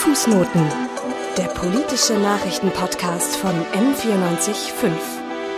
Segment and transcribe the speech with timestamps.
[0.00, 0.62] Fußnoten,
[1.36, 4.92] der politische Nachrichtenpodcast von M945.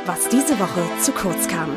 [0.04, 1.76] Was diese Woche zu kurz kam.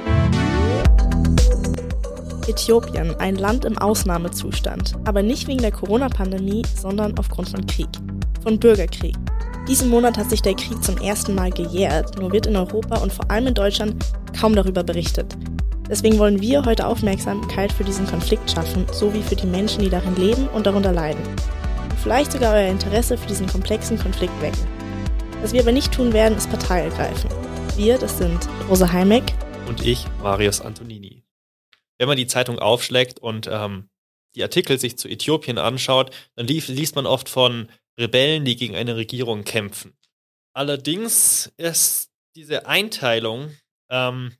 [2.48, 7.90] Äthiopien, ein Land im Ausnahmezustand, aber nicht wegen der Corona-Pandemie, sondern aufgrund von Krieg,
[8.42, 9.16] von Bürgerkrieg.
[9.68, 13.14] Diesen Monat hat sich der Krieg zum ersten Mal gejährt, nur wird in Europa und
[13.14, 14.04] vor allem in Deutschland
[14.42, 15.38] kaum darüber berichtet.
[15.88, 20.16] Deswegen wollen wir heute Aufmerksamkeit für diesen Konflikt schaffen, sowie für die Menschen, die darin
[20.16, 21.22] leben und darunter leiden.
[21.96, 24.68] Und vielleicht sogar euer Interesse für diesen komplexen Konflikt wecken.
[25.42, 27.30] Was wir aber nicht tun werden, ist Partei ergreifen.
[27.78, 29.24] Wir, das sind Rosa Heimeck
[29.70, 31.24] und ich, Marius Antonini.
[31.98, 33.88] Wenn man die Zeitung aufschlägt und ähm,
[34.36, 38.76] die Artikel sich zu Äthiopien anschaut, dann lief, liest man oft von Rebellen, die gegen
[38.76, 39.96] eine Regierung kämpfen.
[40.54, 43.52] Allerdings ist diese Einteilung
[43.90, 44.34] ähm,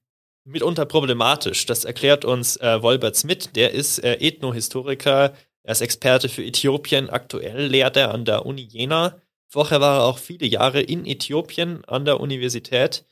[0.44, 1.66] mitunter problematisch.
[1.66, 5.34] Das erklärt uns äh, Wolbert Smith, der ist äh, Ethnohistoriker,
[5.66, 9.20] er ist Experte für Äthiopien, aktuell lehrt er an der Uni Jena.
[9.48, 13.04] Vorher war er auch viele Jahre in Äthiopien an der Universität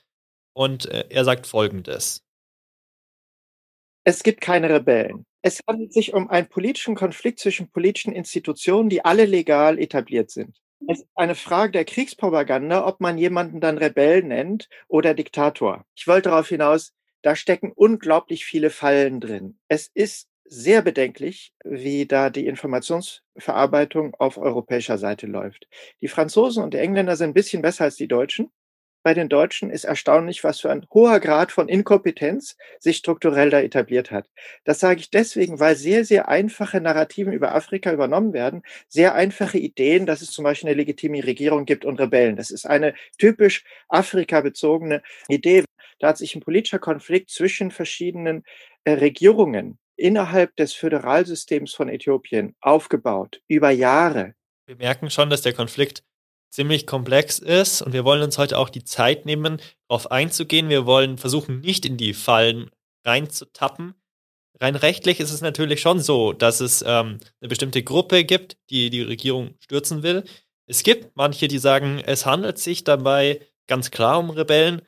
[0.54, 2.23] und äh, er sagt Folgendes.
[4.04, 5.26] Es gibt keine Rebellen.
[5.42, 10.62] Es handelt sich um einen politischen Konflikt zwischen politischen Institutionen, die alle legal etabliert sind.
[10.88, 15.86] Es ist eine Frage der Kriegspropaganda, ob man jemanden dann Rebell nennt oder Diktator.
[15.95, 19.58] Ich wollte darauf hinaus, da stecken unglaublich viele Fallen drin.
[19.70, 25.67] Es ist sehr bedenklich, wie da die Informationsverarbeitung auf europäischer Seite läuft.
[26.02, 28.52] Die Franzosen und die Engländer sind ein bisschen besser als die Deutschen
[29.03, 33.59] bei den Deutschen ist erstaunlich, was für ein hoher Grad von Inkompetenz sich strukturell da
[33.59, 34.30] etabliert hat.
[34.64, 39.58] Das sage ich deswegen, weil sehr, sehr einfache Narrativen über Afrika übernommen werden, sehr einfache
[39.58, 42.38] Ideen, dass es zum Beispiel eine legitime Regierung gibt und Rebellen.
[42.38, 45.66] Das ist eine typisch Afrika bezogene Idee.
[45.99, 48.44] Da hat sich ein politischer Konflikt zwischen verschiedenen
[48.86, 54.36] äh, Regierungen innerhalb des Föderalsystems von Äthiopien aufgebaut, über Jahre.
[54.66, 56.04] Wir merken schon, dass der Konflikt
[56.50, 60.68] ziemlich komplex ist und wir wollen uns heute auch die Zeit nehmen, darauf einzugehen.
[60.68, 62.70] Wir wollen versuchen, nicht in die Fallen
[63.05, 63.95] reinzutappen.
[64.60, 68.89] Rein rechtlich ist es natürlich schon so, dass es ähm, eine bestimmte Gruppe gibt, die
[68.89, 70.26] die Regierung stürzen will.
[70.67, 74.82] Es gibt manche, die sagen, es handelt sich dabei ganz klar um Rebellen.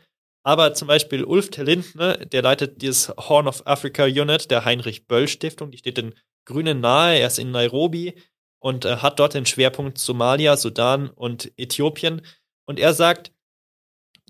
[0.45, 5.28] Aber zum Beispiel Ulf Terlindner, der leitet dieses Horn of Africa Unit der Heinrich Böll
[5.28, 6.13] Stiftung, die steht in
[6.45, 8.13] Grünen nahe, er ist in Nairobi
[8.59, 12.22] und äh, hat dort den Schwerpunkt Somalia, Sudan und Äthiopien.
[12.67, 13.33] Und er sagt,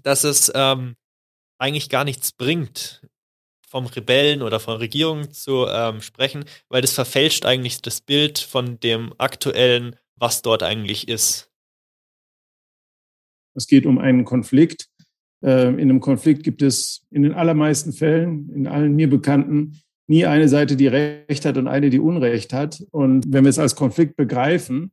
[0.04, 0.96] dass es ähm,
[1.58, 3.06] eigentlich gar nichts bringt,
[3.68, 8.80] vom Rebellen oder von Regierungen zu ähm, sprechen, weil das verfälscht eigentlich das Bild von
[8.80, 11.52] dem aktuellen, was dort eigentlich ist.
[13.54, 14.88] Es geht um einen Konflikt.
[15.46, 20.26] Äh, in einem Konflikt gibt es in den allermeisten Fällen, in allen mir bekannten, nie
[20.26, 22.84] eine Seite, die Recht hat und eine, die Unrecht hat.
[22.92, 24.92] Und wenn wir es als Konflikt begreifen,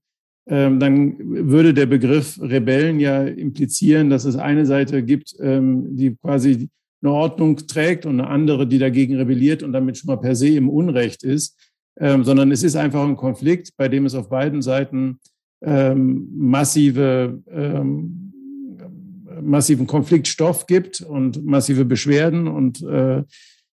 [0.48, 6.16] ähm, dann würde der Begriff Rebellen ja implizieren, dass es eine Seite gibt, ähm, die
[6.16, 6.68] quasi
[7.02, 10.48] eine Ordnung trägt und eine andere, die dagegen rebelliert und damit schon mal per se
[10.48, 11.58] im Unrecht ist,
[11.98, 15.18] ähm, sondern es ist einfach ein Konflikt, bei dem es auf beiden Seiten
[15.62, 18.31] ähm, massive, ähm,
[19.44, 23.22] massiven Konfliktstoff gibt und massive Beschwerden und äh,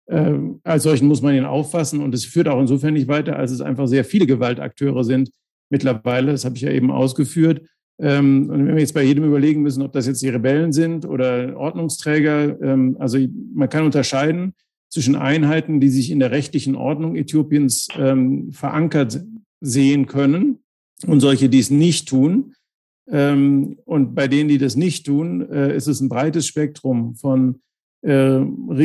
[0.08, 3.52] äh, als solchen muss man ihn auffassen und es führt auch insofern nicht weiter, als
[3.52, 5.32] es einfach sehr viele Gewaltakteure sind
[5.70, 6.32] mittlerweile.
[6.32, 7.62] Das habe ich ja eben ausgeführt.
[8.00, 11.06] Ähm, und wenn wir jetzt bei jedem überlegen müssen, ob das jetzt die Rebellen sind
[11.06, 13.18] oder Ordnungsträger, ähm, also
[13.54, 14.54] man kann unterscheiden
[14.90, 19.22] zwischen Einheiten, die sich in der rechtlichen Ordnung Äthiopiens ähm, verankert
[19.60, 20.60] sehen können
[21.06, 22.54] und solche, die es nicht tun.
[23.10, 27.62] Ähm, und bei denen, die das nicht tun, äh, ist es ein breites Spektrum von
[28.02, 28.42] äh,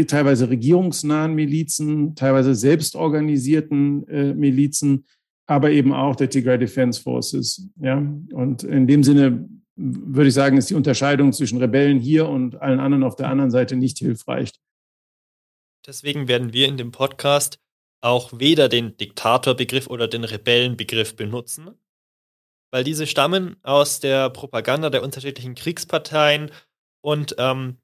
[0.06, 5.06] teilweise regierungsnahen Milizen, teilweise selbstorganisierten äh, Milizen,
[5.46, 7.68] aber eben auch der Tigray Defense Forces.
[7.80, 7.98] Ja?
[8.32, 12.80] Und in dem Sinne würde ich sagen, ist die Unterscheidung zwischen Rebellen hier und allen
[12.80, 14.52] anderen auf der anderen Seite nicht hilfreich.
[15.86, 17.58] Deswegen werden wir in dem Podcast
[18.00, 21.70] auch weder den Diktatorbegriff oder den Rebellenbegriff benutzen,
[22.72, 26.50] weil diese stammen aus der Propaganda der unterschiedlichen Kriegsparteien
[27.02, 27.76] und ähm,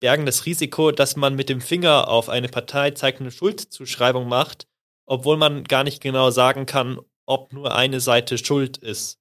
[0.00, 4.68] bergen das Risiko, dass man mit dem Finger auf eine Partei zeigt, eine Schuldzuschreibung macht,
[5.06, 9.18] obwohl man gar nicht genau sagen kann, ob nur eine Seite schuld ist.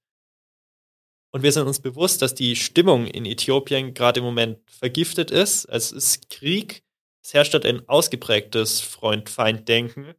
[1.32, 5.66] Und wir sind uns bewusst, dass die Stimmung in Äthiopien gerade im Moment vergiftet ist.
[5.66, 6.84] Es ist Krieg.
[7.24, 10.16] Es herrscht dort ein ausgeprägtes Freund-Feind-Denken.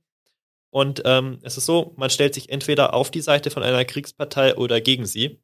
[0.70, 4.56] Und ähm, es ist so, man stellt sich entweder auf die Seite von einer Kriegspartei
[4.56, 5.40] oder gegen sie.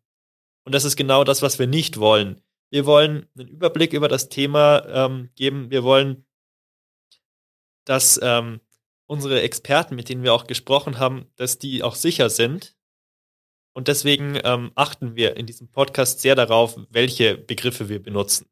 [0.64, 2.42] Und das ist genau das, was wir nicht wollen.
[2.70, 5.70] Wir wollen einen Überblick über das Thema ähm, geben.
[5.70, 6.26] Wir wollen,
[7.84, 8.60] dass ähm,
[9.06, 12.76] unsere Experten, mit denen wir auch gesprochen haben, dass die auch sicher sind.
[13.74, 18.48] Und deswegen ähm, achten wir in diesem Podcast sehr darauf, welche Begriffe wir benutzen.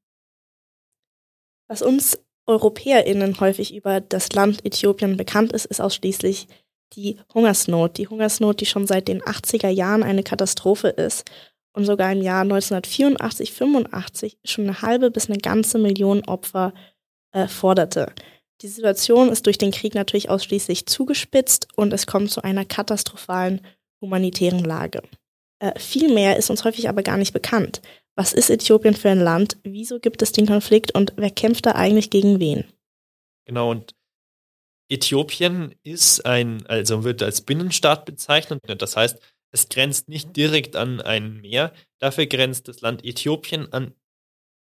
[1.68, 6.48] Was uns EuropäerInnen häufig über das Land Äthiopien bekannt ist, ist ausschließlich
[6.94, 7.98] die Hungersnot.
[7.98, 11.30] Die Hungersnot, die schon seit den 80er Jahren eine Katastrophe ist
[11.72, 16.74] und sogar im Jahr 1984, 85 schon eine halbe bis eine ganze Million Opfer
[17.32, 18.12] äh, forderte.
[18.62, 23.60] Die Situation ist durch den Krieg natürlich ausschließlich zugespitzt und es kommt zu einer katastrophalen
[24.00, 25.02] humanitären Lage.
[25.60, 27.80] Äh, viel mehr ist uns häufig aber gar nicht bekannt.
[28.16, 29.58] Was ist Äthiopien für ein Land?
[29.62, 32.64] Wieso gibt es den Konflikt und wer kämpft da eigentlich gegen wen?
[33.46, 33.94] Genau, und
[34.90, 38.60] Äthiopien ist ein, also wird als Binnenstaat bezeichnet.
[38.78, 39.18] Das heißt,
[39.52, 41.72] es grenzt nicht direkt an ein Meer.
[41.98, 43.94] Dafür grenzt das Land Äthiopien an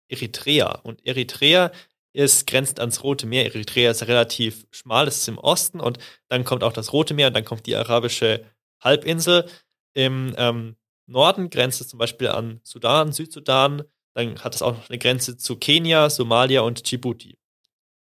[0.08, 0.80] Eritrea.
[0.82, 1.72] Und Eritrea
[2.12, 3.46] ist, grenzt ans Rote Meer.
[3.46, 5.98] Eritrea ist relativ schmal, es ist im Osten und
[6.28, 8.44] dann kommt auch das Rote Meer und dann kommt die arabische
[8.80, 9.48] Halbinsel.
[9.94, 10.76] Im ähm,
[11.08, 13.82] Norden grenzt es zum Beispiel an Sudan, Südsudan.
[14.14, 17.38] Dann hat es auch noch eine Grenze zu Kenia, Somalia und Djibouti.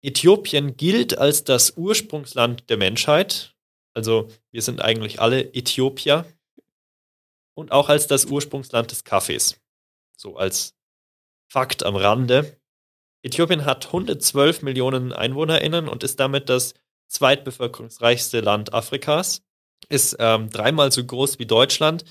[0.03, 3.55] Äthiopien gilt als das Ursprungsland der Menschheit.
[3.93, 6.25] Also wir sind eigentlich alle Äthiopier.
[7.53, 9.59] Und auch als das Ursprungsland des Kaffees.
[10.15, 10.75] So als
[11.47, 12.57] Fakt am Rande.
[13.23, 16.75] Äthiopien hat 112 Millionen EinwohnerInnen und ist damit das
[17.07, 19.43] zweitbevölkerungsreichste Land Afrikas.
[19.89, 22.05] Ist ähm, dreimal so groß wie Deutschland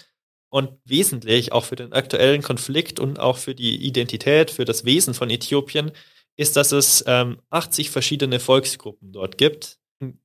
[0.50, 5.14] und wesentlich auch für den aktuellen Konflikt und auch für die Identität, für das Wesen
[5.14, 5.92] von Äthiopien
[6.36, 9.78] ist, dass es ähm, 80 verschiedene Volksgruppen dort gibt.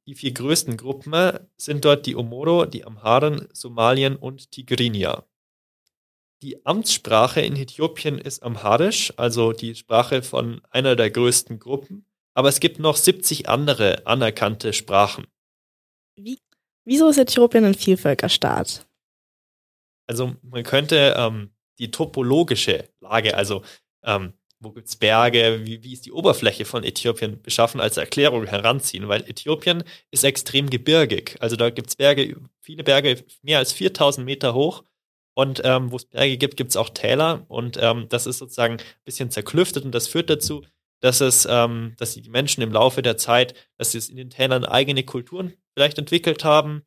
[0.07, 1.13] Die vier größten Gruppen
[1.57, 5.25] sind dort die Omoro, die Amharen, Somalien und Tigrinya.
[6.41, 12.05] Die Amtssprache in Äthiopien ist Amharisch, also die Sprache von einer der größten Gruppen.
[12.33, 15.27] Aber es gibt noch 70 andere anerkannte Sprachen.
[16.15, 16.39] Wie,
[16.85, 18.85] wieso ist Äthiopien ein Vielvölkerstaat?
[20.07, 23.63] Also man könnte ähm, die topologische Lage, also
[24.03, 28.45] ähm, wo gibt es Berge, wie, wie ist die Oberfläche von Äthiopien beschaffen, als Erklärung
[28.45, 31.35] heranziehen, weil Äthiopien ist extrem gebirgig.
[31.39, 34.83] Also da gibt es Berge, viele Berge, mehr als 4000 Meter hoch.
[35.37, 37.45] Und ähm, wo es Berge gibt, gibt es auch Täler.
[37.49, 40.63] Und ähm, das ist sozusagen ein bisschen zerklüftet und das führt dazu,
[41.01, 44.63] dass es, ähm, dass die Menschen im Laufe der Zeit, dass sie in den Tälern
[44.63, 46.83] eigene Kulturen vielleicht entwickelt haben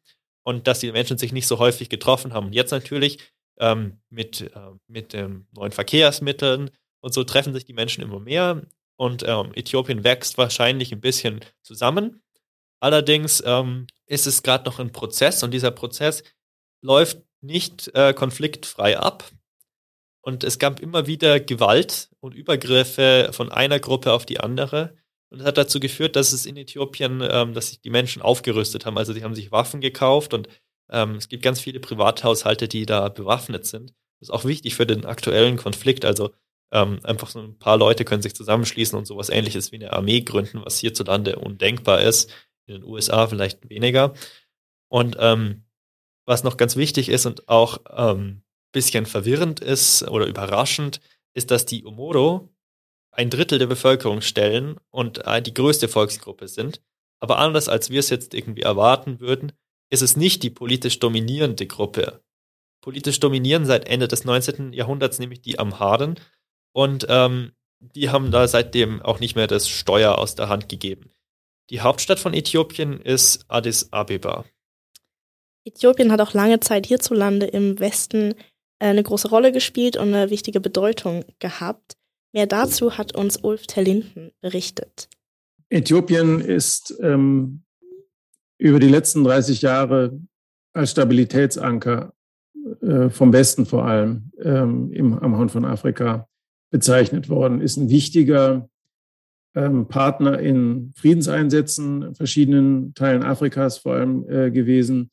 [0.48, 2.46] und dass die Menschen sich nicht so häufig getroffen haben.
[2.46, 3.18] Und jetzt natürlich
[3.58, 8.62] ähm, mit, äh, mit ähm, neuen Verkehrsmitteln und so treffen sich die Menschen immer mehr
[8.96, 12.22] und ähm, Äthiopien wächst wahrscheinlich ein bisschen zusammen.
[12.80, 16.22] Allerdings ähm, ist es gerade noch ein Prozess und dieser Prozess
[16.80, 19.30] läuft nicht äh, konfliktfrei ab.
[20.22, 24.96] Und es gab immer wieder Gewalt und Übergriffe von einer Gruppe auf die andere.
[25.30, 28.86] Und das hat dazu geführt, dass es in Äthiopien, ähm, dass sich die Menschen aufgerüstet
[28.86, 28.96] haben.
[28.96, 30.48] Also die haben sich Waffen gekauft und
[30.90, 33.90] ähm, es gibt ganz viele Privathaushalte, die da bewaffnet sind.
[34.20, 36.04] Das ist auch wichtig für den aktuellen Konflikt.
[36.04, 36.30] Also
[36.72, 40.20] ähm, einfach so ein paar Leute können sich zusammenschließen und sowas ähnliches wie eine Armee
[40.22, 42.30] gründen, was hierzulande undenkbar ist.
[42.66, 44.14] In den USA vielleicht weniger.
[44.88, 45.64] Und ähm,
[46.26, 48.42] was noch ganz wichtig ist und auch ähm,
[48.72, 51.00] bisschen verwirrend ist oder überraschend,
[51.34, 52.50] ist, dass die Omoro
[53.10, 56.80] ein Drittel der Bevölkerung stellen und die größte Volksgruppe sind.
[57.20, 59.52] Aber anders als wir es jetzt irgendwie erwarten würden,
[59.90, 62.22] ist es nicht die politisch dominierende Gruppe.
[62.80, 64.72] Politisch dominieren seit Ende des 19.
[64.72, 66.20] Jahrhunderts nämlich die Amharen
[66.72, 71.10] und ähm, die haben da seitdem auch nicht mehr das Steuer aus der Hand gegeben.
[71.70, 74.44] Die Hauptstadt von Äthiopien ist Addis Abeba.
[75.64, 78.32] Äthiopien hat auch lange Zeit hierzulande im Westen
[78.78, 81.97] äh, eine große Rolle gespielt und eine wichtige Bedeutung gehabt.
[82.32, 85.08] Mehr dazu hat uns Ulf Terlinden berichtet.
[85.70, 87.62] Äthiopien ist ähm,
[88.58, 90.18] über die letzten 30 Jahre
[90.72, 92.12] als Stabilitätsanker
[92.82, 96.28] äh, vom Westen vor allem ähm, im, am Horn von Afrika
[96.70, 98.68] bezeichnet worden, ist ein wichtiger
[99.54, 105.10] ähm, Partner in Friedenseinsätzen in verschiedenen Teilen Afrikas vor allem äh, gewesen,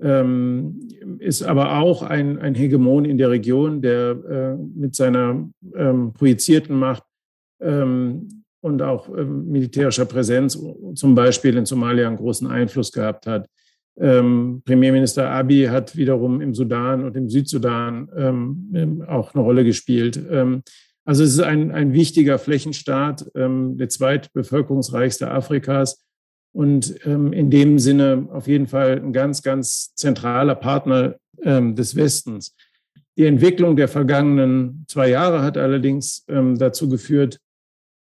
[0.00, 0.88] ähm,
[1.18, 6.78] ist aber auch ein, ein Hegemon in der Region, der äh, mit seiner ähm, projizierten
[6.78, 7.02] Macht
[7.60, 10.58] ähm, und auch ähm, militärischer Präsenz
[10.94, 13.48] zum Beispiel in Somalia einen großen Einfluss gehabt hat.
[13.98, 20.20] Ähm, Premierminister Abiy hat wiederum im Sudan und im Südsudan ähm, auch eine Rolle gespielt.
[21.06, 26.05] also es ist ein, ein wichtiger Flächenstaat, der zweitbevölkerungsreichste Afrikas
[26.56, 31.96] und ähm, in dem Sinne auf jeden Fall ein ganz, ganz zentraler Partner ähm, des
[31.96, 32.54] Westens.
[33.18, 37.40] Die Entwicklung der vergangenen zwei Jahre hat allerdings ähm, dazu geführt,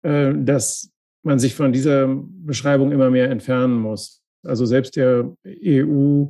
[0.04, 0.92] äh, dass
[1.24, 4.22] man sich von dieser Beschreibung immer mehr entfernen muss.
[4.46, 6.26] Also selbst der EU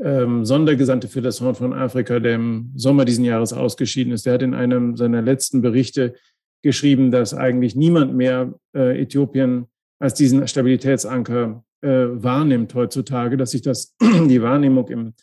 [0.00, 4.24] ähm, Sondergesandte für das Horn von Afrika, der im Sommer diesen Jahres ausgeschieden ist.
[4.24, 6.14] Der hat in einem seiner letzten Berichte
[6.62, 9.66] geschrieben, dass eigentlich niemand mehr äh, Äthiopien
[9.98, 15.14] als diesen Stabilitätsanker äh, wahrnimmt heutzutage, dass sich das die Wahrnehmung im,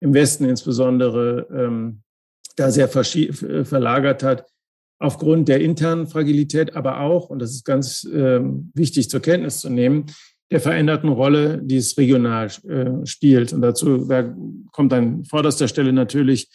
[0.00, 2.02] im Westen insbesondere ähm,
[2.56, 4.44] da sehr verlagert hat,
[4.98, 8.40] aufgrund der internen Fragilität, aber auch, und das ist ganz äh,
[8.74, 10.06] wichtig zur Kenntnis zu nehmen,
[10.50, 13.52] der veränderten Rolle, die es regional äh, spielt.
[13.52, 14.34] Und dazu da
[14.72, 16.50] kommt an vorderster Stelle natürlich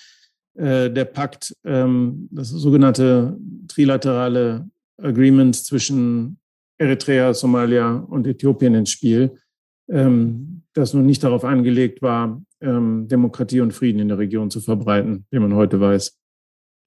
[0.56, 3.38] äh, der Pakt, ähm, das sogenannte
[3.68, 6.40] trilaterale Agreement zwischen
[6.78, 9.38] Eritrea, Somalia und Äthiopien ins Spiel,
[9.90, 14.60] ähm, das nun nicht darauf angelegt war, ähm, Demokratie und Frieden in der Region zu
[14.62, 16.18] verbreiten, wie man heute weiß.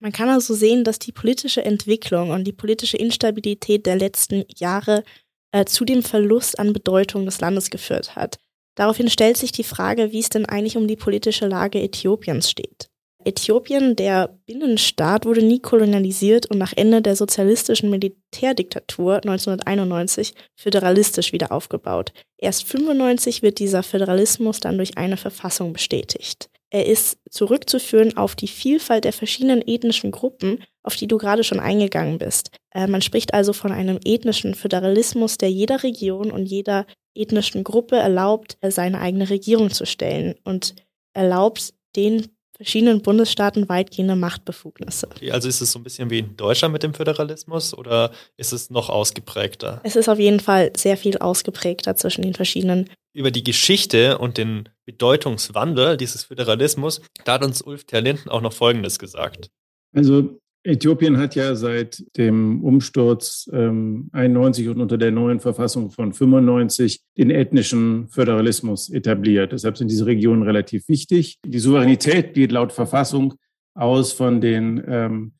[0.00, 5.04] Man kann also sehen, dass die politische Entwicklung und die politische Instabilität der letzten Jahre
[5.52, 8.38] äh, zu dem Verlust an Bedeutung des Landes geführt hat.
[8.74, 12.90] Daraufhin stellt sich die Frage, wie es denn eigentlich um die politische Lage Äthiopiens steht.
[13.26, 21.50] Äthiopien, der Binnenstaat, wurde nie kolonialisiert und nach Ende der sozialistischen Militärdiktatur 1991 föderalistisch wieder
[21.50, 22.12] aufgebaut.
[22.38, 26.48] Erst 1995 wird dieser Föderalismus dann durch eine Verfassung bestätigt.
[26.70, 31.58] Er ist zurückzuführen auf die Vielfalt der verschiedenen ethnischen Gruppen, auf die du gerade schon
[31.60, 32.50] eingegangen bist.
[32.72, 37.96] Äh, man spricht also von einem ethnischen Föderalismus, der jeder Region und jeder ethnischen Gruppe
[37.96, 40.74] erlaubt, äh, seine eigene Regierung zu stellen und
[41.12, 45.08] erlaubt den verschiedenen Bundesstaaten weitgehende Machtbefugnisse.
[45.30, 48.70] Also ist es so ein bisschen wie in Deutschland mit dem Föderalismus oder ist es
[48.70, 49.80] noch ausgeprägter?
[49.84, 52.88] Es ist auf jeden Fall sehr viel ausgeprägter zwischen den verschiedenen.
[53.12, 58.52] Über die Geschichte und den Bedeutungswandel dieses Föderalismus, da hat uns Ulf Terlinden auch noch
[58.52, 59.50] Folgendes gesagt.
[59.94, 66.12] Also Äthiopien hat ja seit dem Umsturz ähm, 91 und unter der neuen Verfassung von
[66.12, 69.52] 95 den ethnischen Föderalismus etabliert.
[69.52, 71.38] Deshalb sind diese Regionen relativ wichtig.
[71.46, 73.34] Die Souveränität geht laut Verfassung
[73.74, 75.32] aus von den ähm,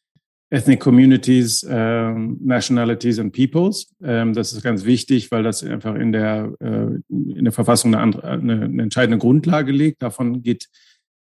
[0.49, 3.92] Ethnic Communities, ähm, Nationalities and Peoples.
[4.02, 8.02] Ähm, das ist ganz wichtig, weil das einfach in der, äh, in der Verfassung eine,
[8.02, 10.02] andere, eine, eine entscheidende Grundlage legt.
[10.02, 10.68] Davon geht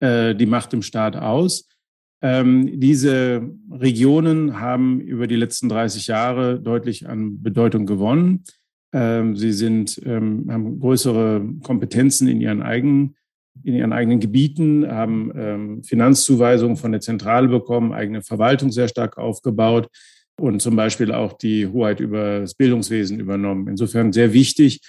[0.01, 1.69] äh, die Macht im Staat aus.
[2.23, 8.45] Ähm, diese Regionen haben über die letzten 30 Jahre deutlich an Bedeutung gewonnen.
[8.93, 13.17] Ähm, sie sind, ähm, haben größere Kompetenzen in ihren eigenen,
[13.65, 19.19] in ihren eigenen Gebieten, haben ähm, Finanzzuweisungen von der Zentrale bekommen, eigene Verwaltung sehr stark
[19.19, 19.89] aufgebaut
[20.39, 23.67] und zum Beispiel auch die Hoheit über das Bildungswesen übernommen.
[23.67, 24.81] Insofern sehr wichtig,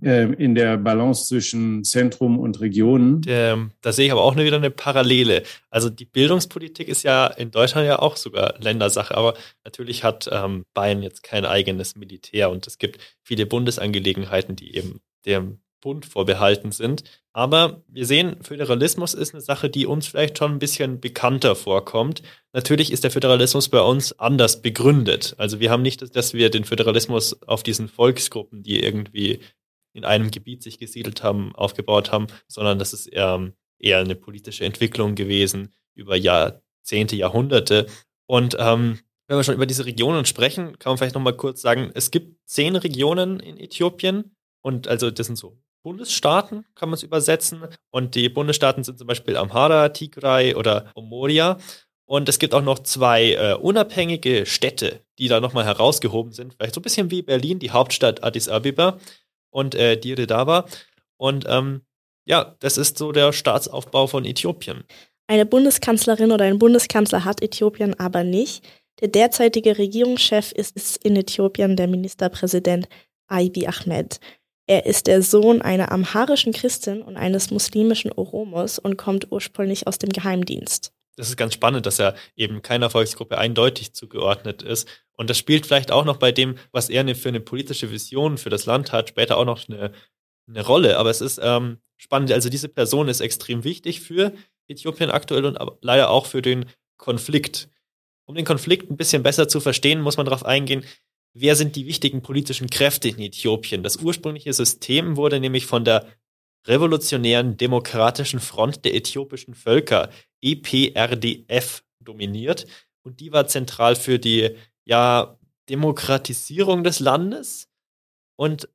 [0.00, 3.22] in der Balance zwischen Zentrum und Regionen.
[3.26, 5.42] Ähm, da sehe ich aber auch wieder eine Parallele.
[5.70, 9.34] Also die Bildungspolitik ist ja in Deutschland ja auch sogar Ländersache, aber
[9.64, 15.00] natürlich hat ähm, Bayern jetzt kein eigenes Militär und es gibt viele Bundesangelegenheiten, die eben
[15.26, 17.04] dem Bund vorbehalten sind.
[17.34, 22.22] Aber wir sehen, Föderalismus ist eine Sache, die uns vielleicht schon ein bisschen bekannter vorkommt.
[22.52, 25.34] Natürlich ist der Föderalismus bei uns anders begründet.
[25.36, 29.40] Also wir haben nicht, dass wir den Föderalismus auf diesen Volksgruppen, die irgendwie
[29.92, 34.64] in einem Gebiet sich gesiedelt haben, aufgebaut haben, sondern das ist eher, eher eine politische
[34.64, 37.86] Entwicklung gewesen über Jahrzehnte, Jahrhunderte.
[38.26, 41.90] Und ähm, wenn wir schon über diese Regionen sprechen, kann man vielleicht nochmal kurz sagen,
[41.94, 47.02] es gibt zehn Regionen in Äthiopien und also das sind so Bundesstaaten, kann man es
[47.02, 47.62] übersetzen.
[47.90, 51.58] Und die Bundesstaaten sind zum Beispiel Amhara, Tigray oder Omoria.
[52.04, 56.54] Und es gibt auch noch zwei äh, unabhängige Städte, die da nochmal herausgehoben sind.
[56.54, 58.98] Vielleicht so ein bisschen wie Berlin, die Hauptstadt Addis Abeba
[59.52, 60.66] und äh, Dire Dawa.
[61.16, 61.82] Und ähm,
[62.24, 64.84] ja, das ist so der Staatsaufbau von Äthiopien.
[65.28, 68.64] Eine Bundeskanzlerin oder ein Bundeskanzler hat Äthiopien aber nicht.
[69.00, 72.88] Der derzeitige Regierungschef ist, ist in Äthiopien der Ministerpräsident
[73.28, 74.18] Abiy Ahmed.
[74.66, 79.98] Er ist der Sohn einer amharischen Christin und eines muslimischen Oromos und kommt ursprünglich aus
[79.98, 80.92] dem Geheimdienst.
[81.16, 84.88] Das ist ganz spannend, dass er eben keiner Volksgruppe eindeutig zugeordnet ist
[85.22, 88.50] und das spielt vielleicht auch noch bei dem, was er für eine politische Vision für
[88.50, 89.92] das Land hat, später auch noch eine,
[90.48, 90.98] eine Rolle.
[90.98, 92.32] Aber es ist ähm, spannend.
[92.32, 94.32] Also diese Person ist extrem wichtig für
[94.68, 96.66] Äthiopien aktuell und leider auch für den
[96.96, 97.68] Konflikt.
[98.24, 100.84] Um den Konflikt ein bisschen besser zu verstehen, muss man darauf eingehen,
[101.34, 103.82] wer sind die wichtigen politischen Kräfte in Äthiopien.
[103.82, 106.06] Das ursprüngliche System wurde nämlich von der
[106.66, 110.10] Revolutionären Demokratischen Front der äthiopischen Völker,
[110.42, 112.66] EPRDF, dominiert.
[113.02, 117.68] Und die war zentral für die ja, Demokratisierung des Landes.
[118.36, 118.68] Und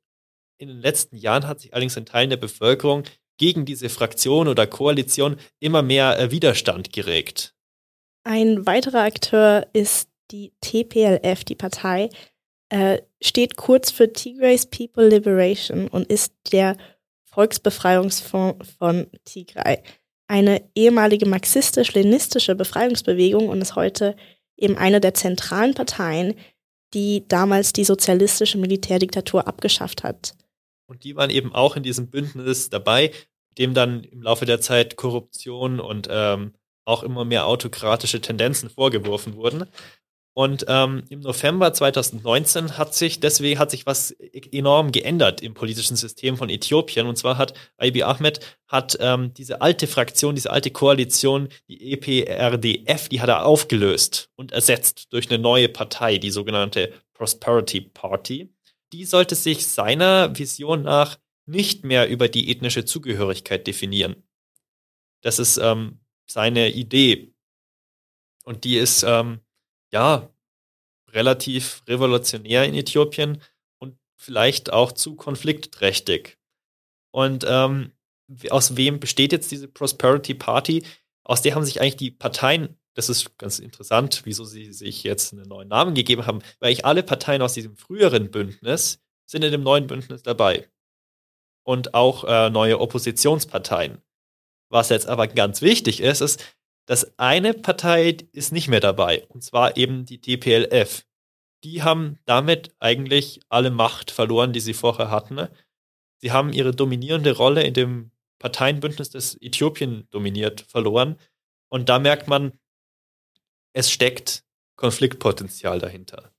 [0.58, 3.04] in den letzten Jahren hat sich allerdings in Teilen der Bevölkerung
[3.36, 7.54] gegen diese Fraktion oder Koalition immer mehr äh, Widerstand geregt.
[8.24, 12.10] Ein weiterer Akteur ist die TPLF, die Partei,
[12.68, 16.76] äh, steht kurz für Tigray's People Liberation und ist der
[17.24, 19.82] Volksbefreiungsfonds von Tigray.
[20.28, 24.14] Eine ehemalige marxistisch-leninistische Befreiungsbewegung und ist heute
[24.56, 26.34] eben eine der zentralen Parteien,
[26.94, 30.34] die damals die sozialistische Militärdiktatur abgeschafft hat.
[30.86, 33.10] Und die waren eben auch in diesem Bündnis dabei,
[33.58, 36.52] dem dann im Laufe der Zeit Korruption und ähm,
[36.84, 39.66] auch immer mehr autokratische Tendenzen vorgeworfen wurden.
[40.38, 45.96] Und ähm, im November 2019 hat sich deswegen hat sich was enorm geändert im politischen
[45.96, 47.08] System von Äthiopien.
[47.08, 53.08] Und zwar hat Abiy Ahmed hat ähm, diese alte Fraktion, diese alte Koalition, die EPRDF,
[53.08, 58.54] die hat er aufgelöst und ersetzt durch eine neue Partei, die sogenannte Prosperity Party.
[58.92, 64.22] Die sollte sich seiner Vision nach nicht mehr über die ethnische Zugehörigkeit definieren.
[65.20, 67.34] Das ist ähm, seine Idee.
[68.44, 69.40] Und die ist ähm,
[69.92, 70.30] ja,
[71.10, 73.42] relativ revolutionär in Äthiopien
[73.78, 76.38] und vielleicht auch zu konfliktträchtig.
[77.10, 77.92] Und ähm,
[78.50, 80.84] aus wem besteht jetzt diese Prosperity Party?
[81.24, 85.32] Aus der haben sich eigentlich die Parteien, das ist ganz interessant, wieso sie sich jetzt
[85.32, 89.52] einen neuen Namen gegeben haben, weil ich alle Parteien aus diesem früheren Bündnis sind in
[89.52, 90.68] dem neuen Bündnis dabei.
[91.64, 94.02] Und auch äh, neue Oppositionsparteien.
[94.70, 96.44] Was jetzt aber ganz wichtig ist, ist,
[96.88, 101.04] das eine Partei ist nicht mehr dabei, und zwar eben die TPLF.
[101.62, 105.48] Die haben damit eigentlich alle Macht verloren, die sie vorher hatten.
[106.16, 111.18] Sie haben ihre dominierende Rolle in dem Parteienbündnis, das Äthiopien dominiert, verloren.
[111.68, 112.58] Und da merkt man,
[113.74, 116.32] es steckt Konfliktpotenzial dahinter.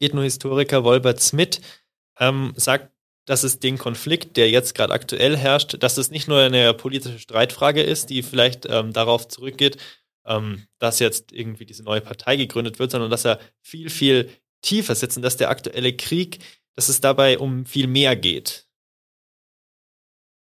[0.00, 1.60] Ethnohistoriker Wolbert Smith
[2.18, 2.95] ähm, sagt,
[3.26, 7.18] dass es den Konflikt, der jetzt gerade aktuell herrscht, dass es nicht nur eine politische
[7.18, 9.76] Streitfrage ist, die vielleicht ähm, darauf zurückgeht,
[10.24, 14.30] ähm, dass jetzt irgendwie diese neue Partei gegründet wird, sondern dass er viel, viel
[14.62, 16.38] tiefer sitzt und dass der aktuelle Krieg,
[16.74, 18.66] dass es dabei um viel mehr geht.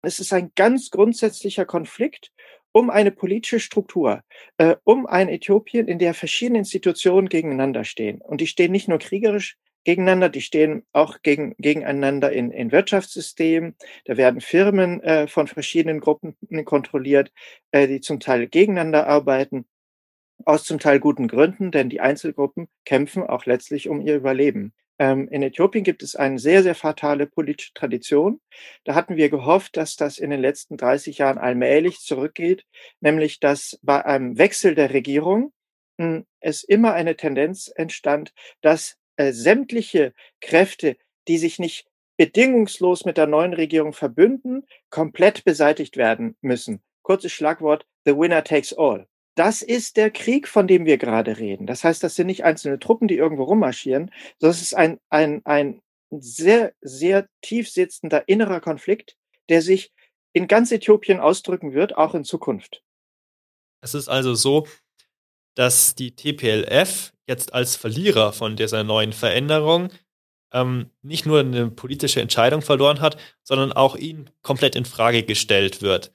[0.01, 2.31] Es ist ein ganz grundsätzlicher Konflikt
[2.71, 4.21] um eine politische Struktur,
[4.57, 8.19] äh, um ein Äthiopien, in der verschiedene Institutionen gegeneinander stehen.
[8.21, 13.75] Und die stehen nicht nur kriegerisch gegeneinander, die stehen auch gegen, gegeneinander in, in Wirtschaftssystemen.
[14.05, 17.31] Da werden Firmen äh, von verschiedenen Gruppen kontrolliert,
[17.71, 19.65] äh, die zum Teil gegeneinander arbeiten,
[20.43, 24.73] aus zum Teil guten Gründen, denn die Einzelgruppen kämpfen auch letztlich um ihr Überleben.
[24.97, 28.39] Ähm, in Äthiopien gibt es eine sehr, sehr fatale politische Tradition.
[28.85, 32.65] Da hatten wir gehofft, dass das in den letzten 30 Jahren allmählich zurückgeht,
[33.01, 35.51] nämlich dass bei einem Wechsel der Regierung
[35.99, 40.97] hm, es immer eine Tendenz entstand, dass äh, sämtliche Kräfte,
[41.27, 46.81] die sich nicht bedingungslos mit der neuen Regierung verbünden, komplett beseitigt werden müssen.
[47.01, 49.07] Kurzes Schlagwort, the winner takes all.
[49.35, 51.67] Das ist der Krieg, von dem wir gerade reden.
[51.67, 55.41] Das heißt, das sind nicht einzelne Truppen, die irgendwo rummarschieren, sondern es ist ein, ein,
[55.45, 59.17] ein sehr, sehr tief sitzender innerer Konflikt,
[59.49, 59.91] der sich
[60.31, 62.81] in ganz Äthiopien ausdrücken wird, auch in Zukunft.
[63.81, 64.65] Es ist also so,
[65.55, 69.89] dass die TPLF jetzt als Verlierer von dieser neuen Veränderung
[70.53, 75.81] ähm, nicht nur eine politische Entscheidung verloren hat, sondern auch ihn komplett in Frage gestellt
[75.81, 76.13] wird.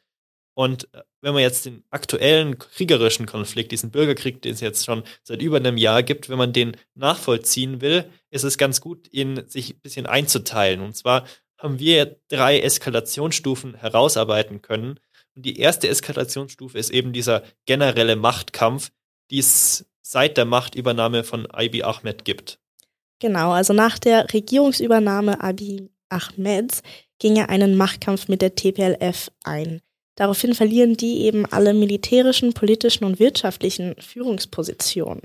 [0.55, 5.03] Und äh, wenn man jetzt den aktuellen kriegerischen Konflikt, diesen Bürgerkrieg, den es jetzt schon
[5.22, 9.46] seit über einem Jahr gibt, wenn man den nachvollziehen will, ist es ganz gut, ihn
[9.48, 10.81] sich ein bisschen einzuteilen.
[10.81, 11.26] Und zwar
[11.59, 14.98] haben wir drei Eskalationsstufen herausarbeiten können.
[15.35, 18.90] Und die erste Eskalationsstufe ist eben dieser generelle Machtkampf,
[19.30, 22.58] die es seit der Machtübernahme von Abiy Ahmed gibt.
[23.20, 26.82] Genau, also nach der Regierungsübernahme Abiy Ahmeds
[27.18, 29.80] ging er einen Machtkampf mit der TPLF ein.
[30.16, 35.22] Daraufhin verlieren die eben alle militärischen, politischen und wirtschaftlichen Führungspositionen.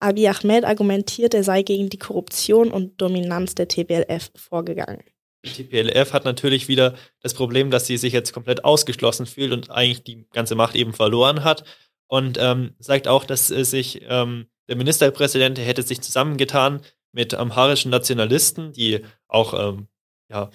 [0.00, 5.02] Abiy Ahmed argumentiert, er sei gegen die Korruption und Dominanz der TPLF vorgegangen.
[5.44, 9.70] Die TPLF hat natürlich wieder das Problem, dass sie sich jetzt komplett ausgeschlossen fühlt und
[9.70, 11.64] eigentlich die ganze Macht eben verloren hat
[12.12, 17.90] und ähm, sagt auch, dass äh, sich ähm, der Ministerpräsident hätte sich zusammengetan mit amharischen
[17.90, 19.88] Nationalisten, die auch ähm,
[20.28, 20.50] ja,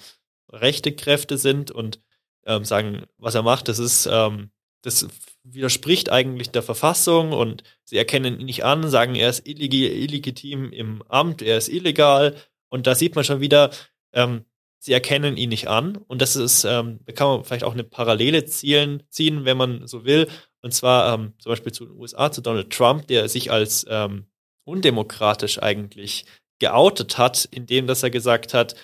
[0.52, 2.00] rechte Kräfte sind und
[2.46, 5.08] ähm, sagen, was er macht, das ist, ähm, das
[5.42, 10.70] widerspricht eigentlich der Verfassung und sie erkennen ihn nicht an, sagen, er ist illeg illegitim
[10.70, 12.36] im Amt, er ist illegal.
[12.68, 13.70] Und da sieht man schon wieder,
[14.12, 14.44] ähm,
[14.78, 15.96] sie erkennen ihn nicht an.
[15.96, 19.88] Und das ist, ähm, da kann man vielleicht auch eine Parallele zielen, ziehen, wenn man
[19.88, 20.28] so will,
[20.62, 24.26] und zwar ähm, zum Beispiel zu den USA, zu Donald Trump, der sich als ähm,
[24.64, 26.26] undemokratisch eigentlich
[26.58, 28.74] geoutet hat, indem dass er gesagt hat,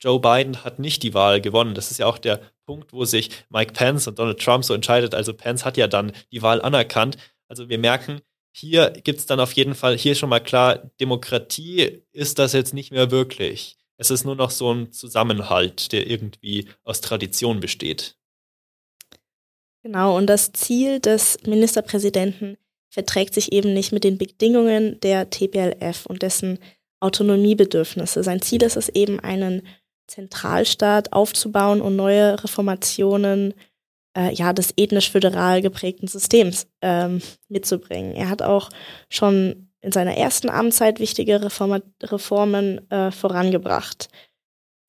[0.00, 1.74] Joe Biden hat nicht die Wahl gewonnen.
[1.74, 5.14] Das ist ja auch der Punkt, wo sich Mike Pence und Donald Trump so entscheidet.
[5.14, 7.16] Also Pence hat ja dann die Wahl anerkannt.
[7.48, 8.20] Also wir merken,
[8.52, 12.74] hier gibt es dann auf jeden Fall, hier schon mal klar, Demokratie ist das jetzt
[12.74, 13.76] nicht mehr wirklich.
[13.96, 18.16] Es ist nur noch so ein Zusammenhalt, der irgendwie aus Tradition besteht.
[19.84, 22.56] Genau, und das Ziel des Ministerpräsidenten
[22.88, 26.58] verträgt sich eben nicht mit den Bedingungen der TPLF und dessen
[27.00, 28.22] Autonomiebedürfnisse.
[28.22, 29.60] Sein Ziel ist es eben, einen
[30.06, 33.52] Zentralstaat aufzubauen und neue Reformationen
[34.16, 38.14] äh, ja, des ethnisch-föderal geprägten Systems ähm, mitzubringen.
[38.14, 38.70] Er hat auch
[39.10, 44.08] schon in seiner ersten Amtszeit wichtige Reform Reformen äh, vorangebracht.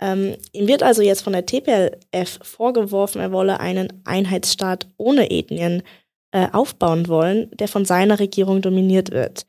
[0.01, 5.83] Ähm, ihm wird also jetzt von der TPLF vorgeworfen, er wolle einen Einheitsstaat ohne Ethnien
[6.31, 9.45] äh, aufbauen wollen, der von seiner Regierung dominiert wird.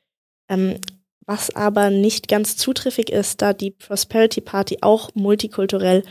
[0.48, 0.78] Ähm,
[1.26, 6.04] was aber nicht ganz zutreffig ist, da die Prosperity Party auch multikulturell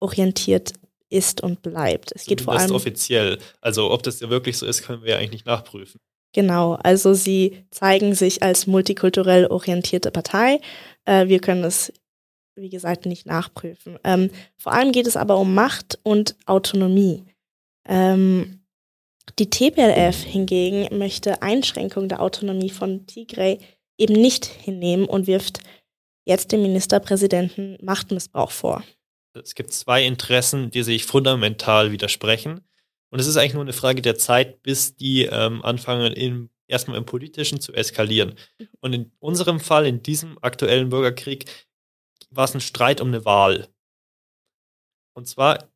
[0.00, 0.72] orientiert
[1.10, 2.12] ist und bleibt.
[2.14, 3.38] Es geht vor allem offiziell.
[3.60, 6.00] Also ob das ja wirklich so ist, können wir ja eigentlich nicht nachprüfen.
[6.32, 10.60] Genau, also sie zeigen sich als multikulturell orientierte Partei.
[11.04, 11.92] Äh, wir können es,
[12.56, 13.98] wie gesagt, nicht nachprüfen.
[14.04, 17.24] Ähm, vor allem geht es aber um Macht und Autonomie.
[17.86, 18.62] Ähm,
[19.38, 23.58] die TPLF hingegen möchte Einschränkung der Autonomie von Tigray
[23.98, 25.60] eben nicht hinnehmen und wirft
[26.24, 28.82] jetzt dem Ministerpräsidenten Machtmissbrauch vor.
[29.34, 32.60] Es gibt zwei Interessen, die sich fundamental widersprechen.
[33.10, 36.96] Und es ist eigentlich nur eine Frage der Zeit, bis die ähm, anfangen, im, erstmal
[36.98, 38.34] im Politischen zu eskalieren.
[38.80, 41.46] Und in unserem Fall, in diesem aktuellen Bürgerkrieg,
[42.34, 43.68] war es ein Streit um eine Wahl.
[45.14, 45.68] Und zwar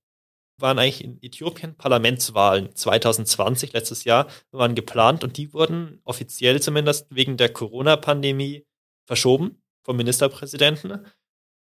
[0.59, 7.07] waren eigentlich in Äthiopien Parlamentswahlen 2020, letztes Jahr, waren geplant und die wurden offiziell zumindest
[7.11, 8.67] wegen der Corona-Pandemie
[9.07, 11.07] verschoben vom Ministerpräsidenten.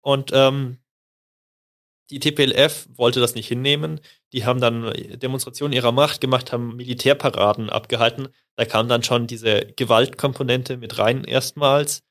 [0.01, 0.79] Und ähm,
[2.11, 4.01] die TPLF wollte das nicht hinnehmen.
[4.33, 8.29] Die haben dann Demonstrationen ihrer Macht gemacht, haben Militärparaden abgehalten.
[8.55, 12.06] Da kam dann schon diese Gewaltkomponente mit rein erstmals.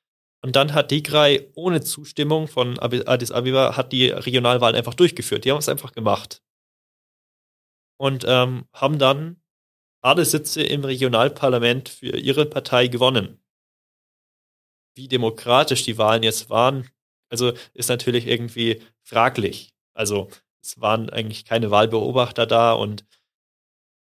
[0.46, 5.44] Und dann hat Tigray ohne Zustimmung von Addis Abeba hat die Regionalwahlen einfach durchgeführt.
[5.44, 6.44] Die haben es einfach gemacht
[7.98, 9.42] und ähm, haben dann
[10.02, 13.44] alle Sitze im Regionalparlament für ihre Partei gewonnen.
[14.94, 16.92] Wie demokratisch die Wahlen jetzt waren,
[17.32, 19.74] also ist natürlich irgendwie fraglich.
[19.96, 20.30] Also
[20.62, 23.04] es waren eigentlich keine Wahlbeobachter da und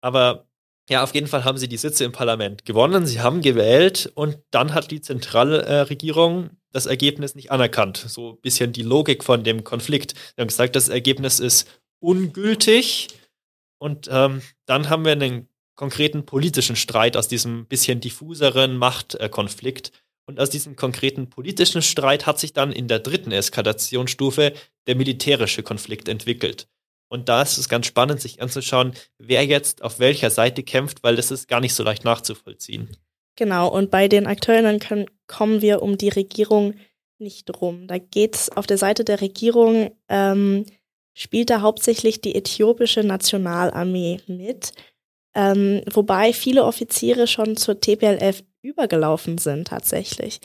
[0.01, 0.48] aber
[0.89, 4.39] ja, auf jeden Fall haben sie die Sitze im Parlament gewonnen, sie haben gewählt und
[4.51, 7.99] dann hat die Zentralregierung das Ergebnis nicht anerkannt.
[8.09, 10.13] So ein bisschen die Logik von dem Konflikt.
[10.13, 11.69] Sie haben gesagt, das Ergebnis ist
[12.01, 13.09] ungültig
[13.79, 19.93] und ähm, dann haben wir einen konkreten politischen Streit aus diesem bisschen diffuseren Machtkonflikt.
[20.27, 24.53] Und aus diesem konkreten politischen Streit hat sich dann in der dritten Eskalationsstufe
[24.87, 26.69] der militärische Konflikt entwickelt.
[27.09, 31.17] Und da ist es ganz spannend, sich anzuschauen, wer jetzt auf welcher Seite kämpft, weil
[31.17, 32.91] das ist gar nicht so leicht nachzuvollziehen.
[33.37, 36.75] Genau, und bei den Akteuren können, kommen wir um die Regierung
[37.19, 37.87] nicht rum.
[37.87, 40.65] Da geht es auf der Seite der Regierung ähm,
[41.19, 44.73] spielt da hauptsächlich die äthiopische Nationalarmee mit,
[45.35, 50.41] ähm, wobei viele Offiziere schon zur TPLF übergelaufen sind tatsächlich.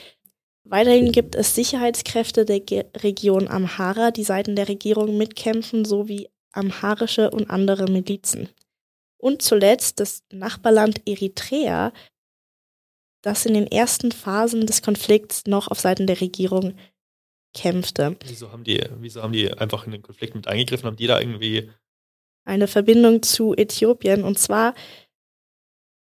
[0.64, 7.30] Weiterhin gibt es Sicherheitskräfte der Ge Region Amhara, die Seiten der Regierung mitkämpfen, sowie amharische
[7.32, 8.50] und andere Milizen.
[9.18, 11.94] Und zuletzt das Nachbarland Eritrea,
[13.22, 16.76] das in den ersten Phasen des Konflikts noch auf Seiten der Regierung
[17.54, 18.18] kämpfte.
[18.26, 20.88] Wieso haben die, wieso haben die einfach in den Konflikt mit eingegriffen?
[20.88, 21.72] Haben die da irgendwie
[22.46, 24.24] eine Verbindung zu Äthiopien?
[24.24, 24.74] Und zwar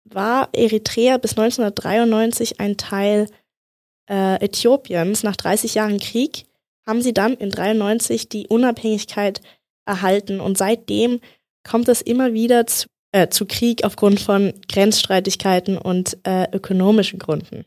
[0.05, 3.29] war Eritrea bis 1993 ein Teil
[4.09, 5.23] äh, Äthiopiens.
[5.23, 6.47] Nach 30 Jahren Krieg
[6.87, 9.41] haben sie dann in 93 die Unabhängigkeit
[9.87, 11.21] erhalten und seitdem
[11.69, 17.65] kommt es immer wieder zu, äh, zu Krieg aufgrund von Grenzstreitigkeiten und äh, ökonomischen Gründen.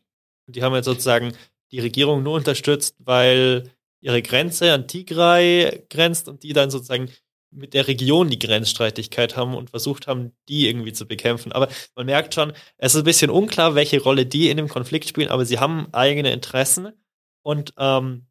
[0.48, 1.34] Die haben jetzt sozusagen
[1.72, 3.70] die Regierung nur unterstützt, weil
[4.02, 7.10] ihre Grenze an Tigray grenzt und die dann sozusagen
[7.52, 11.52] mit der Region die Grenzstreitigkeit haben und versucht haben, die irgendwie zu bekämpfen.
[11.52, 15.08] Aber man merkt schon, es ist ein bisschen unklar, welche Rolle die in dem Konflikt
[15.08, 16.92] spielen, aber sie haben eigene Interessen
[17.44, 18.28] und ähm,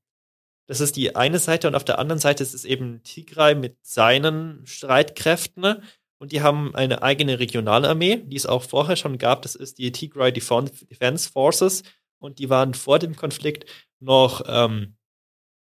[0.67, 3.77] das ist die eine Seite und auf der anderen Seite ist es eben Tigray mit
[3.83, 5.83] seinen Streitkräften ne?
[6.19, 9.43] und die haben eine eigene Regionalarmee, die es auch vorher schon gab.
[9.43, 11.83] Das ist die Tigray Defense Forces
[12.19, 13.67] und die waren vor dem Konflikt
[14.01, 14.97] noch ähm,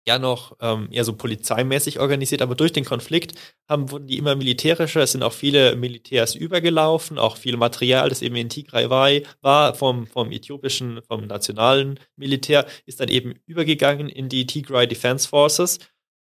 [0.07, 3.35] ja noch ähm, eher so polizeimäßig organisiert, aber durch den Konflikt
[3.69, 5.01] haben, wurden die immer militärischer.
[5.01, 10.07] Es sind auch viele Militärs übergelaufen, auch viel Material, das eben in Tigray war, vom,
[10.07, 15.79] vom äthiopischen, vom nationalen Militär, ist dann eben übergegangen in die Tigray Defense Forces.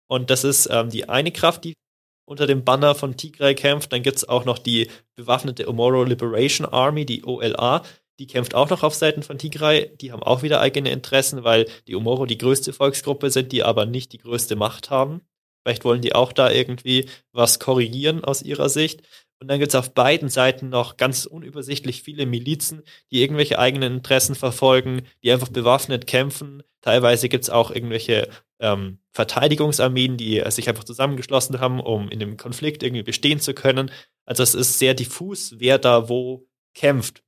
[0.09, 1.75] Und das ist ähm, die eine Kraft, die
[2.25, 3.93] unter dem Banner von Tigray kämpft.
[3.93, 7.83] Dann gibt es auch noch die bewaffnete Omoro Liberation Army, die OLA,
[8.19, 9.97] die kämpft auch noch auf Seiten von Tigray.
[9.97, 13.87] Die haben auch wieder eigene Interessen, weil die Omoro die größte Volksgruppe sind, die aber
[13.87, 15.23] nicht die größte Macht haben.
[15.65, 19.03] Vielleicht wollen die auch da irgendwie was korrigieren aus ihrer Sicht.
[19.41, 23.95] Und dann gibt es auf beiden Seiten noch ganz unübersichtlich viele Milizen, die irgendwelche eigenen
[23.95, 26.65] Interessen verfolgen, die einfach bewaffnet kämpfen.
[26.81, 28.29] Teilweise gibt es auch irgendwelche
[28.59, 33.93] ähm, Verteidigungsarmeen, die sich einfach zusammengeschlossen haben, um in dem Konflikt irgendwie bestehen zu können.
[34.25, 37.23] Also es ist sehr diffus, wer da wo kämpft.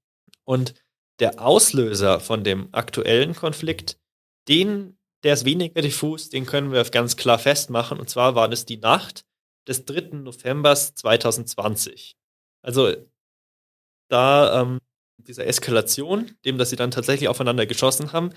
[0.51, 0.75] Und
[1.21, 4.01] der Auslöser von dem aktuellen Konflikt,
[4.49, 8.01] den, der ist weniger diffus, den können wir ganz klar festmachen.
[8.01, 9.25] Und zwar war das die Nacht
[9.69, 10.17] des 3.
[10.17, 12.17] November 2020.
[12.63, 12.93] Also
[14.09, 14.81] da ähm,
[15.19, 18.31] dieser Eskalation, dem, dass sie dann tatsächlich aufeinander geschossen haben,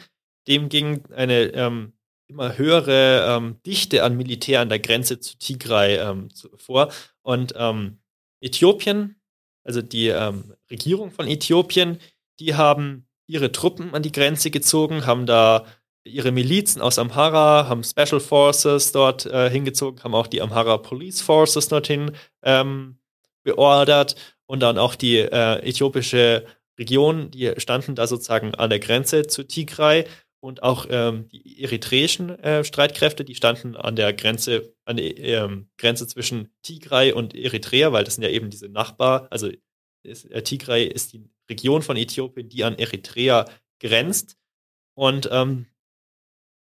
[0.47, 1.93] dem ging eine ähm,
[2.27, 6.93] immer höhere ähm, Dichte an Militär an der Grenze zu Tigray ähm, zu, vor.
[7.23, 8.03] Und ähm,
[8.39, 9.19] Äthiopien,
[9.63, 11.99] also die ähm, Regierung von Äthiopien,
[12.39, 15.65] die haben ihre Truppen an die Grenze gezogen, haben da
[16.03, 21.21] ihre Milizen aus Amhara, haben Special Forces dort äh, hingezogen, haben auch die Amhara Police
[21.21, 22.11] Forces dorthin
[22.43, 22.97] ähm,
[23.43, 26.45] beordert und dann auch die äh, äthiopische
[26.77, 30.05] Region, die standen da sozusagen an der Grenze zu Tigray
[30.43, 35.69] und auch ähm, die eritreischen äh, Streitkräfte, die standen an der Grenze, an der ähm,
[35.77, 39.49] Grenze zwischen Tigray und Eritrea, weil das sind ja eben diese Nachbar, also
[40.03, 43.45] ist, äh, Tigray ist die Region von Äthiopien, die an Eritrea
[43.79, 44.35] grenzt.
[44.95, 45.67] Und ähm,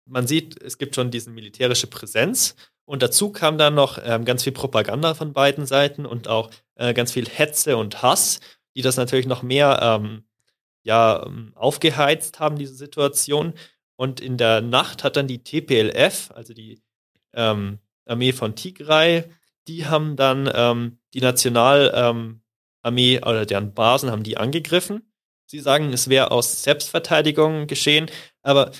[0.06, 2.56] man sieht, es gibt schon diese militärische Präsenz.
[2.86, 6.93] Und dazu kam dann noch ähm, ganz viel Propaganda von beiden Seiten und auch äh,
[6.93, 8.39] ganz viel Hetze und Hass,
[8.77, 10.23] die das natürlich noch mehr ähm,
[10.88, 13.54] ja, ähm, aufgeheizt haben, diese Situation.
[13.97, 16.82] Und in der Nacht hat dann die TPLF, also die
[17.34, 19.26] ähm, Armee von Tigray,
[19.67, 22.39] die haben dann ähm, die Nationalarmee
[22.86, 25.12] ähm, oder deren Basen haben die angegriffen.
[25.45, 28.10] Sie sagen, es wäre aus Selbstverteidigung geschehen,
[28.41, 28.71] aber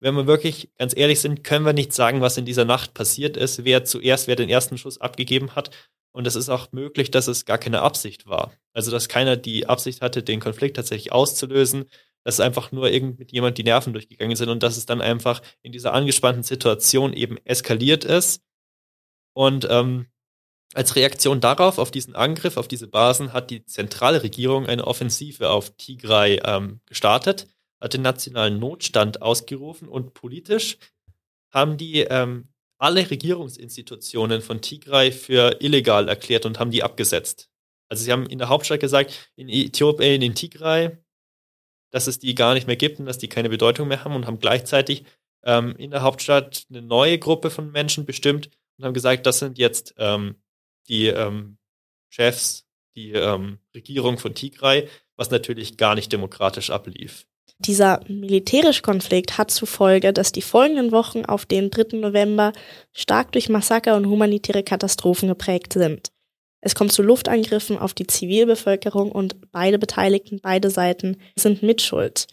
[0.00, 3.36] wenn wir wirklich ganz ehrlich sind, können wir nicht sagen, was in dieser Nacht passiert
[3.36, 5.70] ist, wer zuerst, wer den ersten Schuss abgegeben hat.
[6.12, 8.52] Und es ist auch möglich, dass es gar keine Absicht war.
[8.72, 11.84] Also, dass keiner die Absicht hatte, den Konflikt tatsächlich auszulösen,
[12.24, 15.72] dass einfach nur irgend jemand die Nerven durchgegangen sind und dass es dann einfach in
[15.72, 18.42] dieser angespannten Situation eben eskaliert ist.
[19.34, 20.06] Und ähm,
[20.74, 25.50] als Reaktion darauf, auf diesen Angriff, auf diese Basen, hat die zentrale Regierung eine Offensive
[25.50, 27.46] auf Tigray ähm, gestartet
[27.80, 30.78] hat den nationalen Notstand ausgerufen und politisch
[31.50, 37.50] haben die ähm, alle Regierungsinstitutionen von Tigray für illegal erklärt und haben die abgesetzt.
[37.88, 40.96] Also sie haben in der Hauptstadt gesagt, in Äthiopien, in Tigray,
[41.90, 44.26] dass es die gar nicht mehr gibt und dass die keine Bedeutung mehr haben und
[44.26, 45.04] haben gleichzeitig
[45.44, 49.58] ähm, in der Hauptstadt eine neue Gruppe von Menschen bestimmt und haben gesagt, das sind
[49.58, 50.36] jetzt ähm,
[50.88, 51.58] die ähm,
[52.08, 57.26] Chefs, die ähm, Regierung von Tigray, was natürlich gar nicht demokratisch ablief.
[57.66, 61.98] Dieser militärische Konflikt hat zur Folge, dass die folgenden Wochen auf den 3.
[61.98, 62.54] November
[62.94, 66.08] stark durch Massaker und humanitäre Katastrophen geprägt sind.
[66.62, 72.28] Es kommt zu Luftangriffen auf die Zivilbevölkerung und beide Beteiligten, beide Seiten sind mitschuld.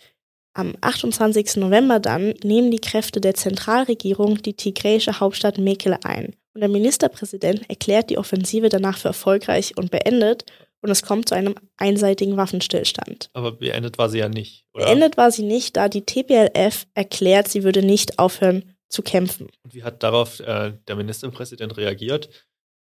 [0.53, 1.57] Am 28.
[1.57, 7.69] November dann nehmen die Kräfte der Zentralregierung die tigräische Hauptstadt Mekele ein und der Ministerpräsident
[7.69, 10.45] erklärt die Offensive danach für erfolgreich und beendet
[10.81, 13.29] und es kommt zu einem einseitigen Waffenstillstand.
[13.33, 14.65] Aber beendet war sie ja nicht.
[14.73, 14.85] Oder?
[14.85, 19.47] Beendet war sie nicht, da die TPLF erklärt, sie würde nicht aufhören zu kämpfen.
[19.63, 22.29] Und wie hat darauf äh, der Ministerpräsident reagiert?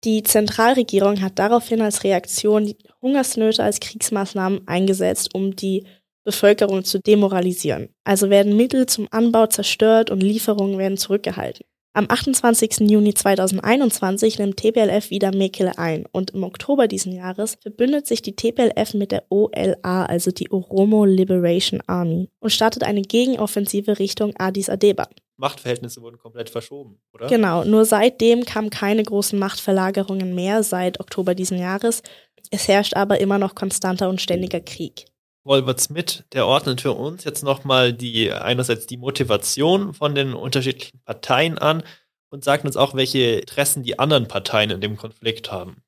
[0.06, 5.86] Die Zentralregierung hat daraufhin als Reaktion die Hungersnöte als Kriegsmaßnahmen eingesetzt, um die
[6.24, 7.90] Bevölkerung zu demoralisieren.
[8.06, 11.66] Also werden Mittel zum Anbau zerstört und Lieferungen werden zurückgehalten.
[11.94, 12.82] Am 28.
[12.82, 18.36] Juni 2021 nimmt TPLF wieder Mekele ein und im Oktober diesen Jahres verbündet sich die
[18.36, 24.70] TPLF mit der OLA, also die Oromo Liberation Army, und startet eine Gegenoffensive Richtung Addis
[24.70, 25.08] Abeba.
[25.38, 27.26] Machtverhältnisse wurden komplett verschoben, oder?
[27.26, 32.04] Genau, nur seitdem kamen keine großen Machtverlagerungen mehr seit Oktober diesen Jahres.
[32.52, 35.06] Es herrscht aber immer noch konstanter und ständiger Krieg.
[35.50, 41.02] Wolbert Smith, der ordnet für uns jetzt nochmal die, einerseits die Motivation von den unterschiedlichen
[41.06, 41.82] Parteien an
[42.30, 45.82] und sagt uns auch, welche Interessen die anderen Parteien in dem Konflikt haben.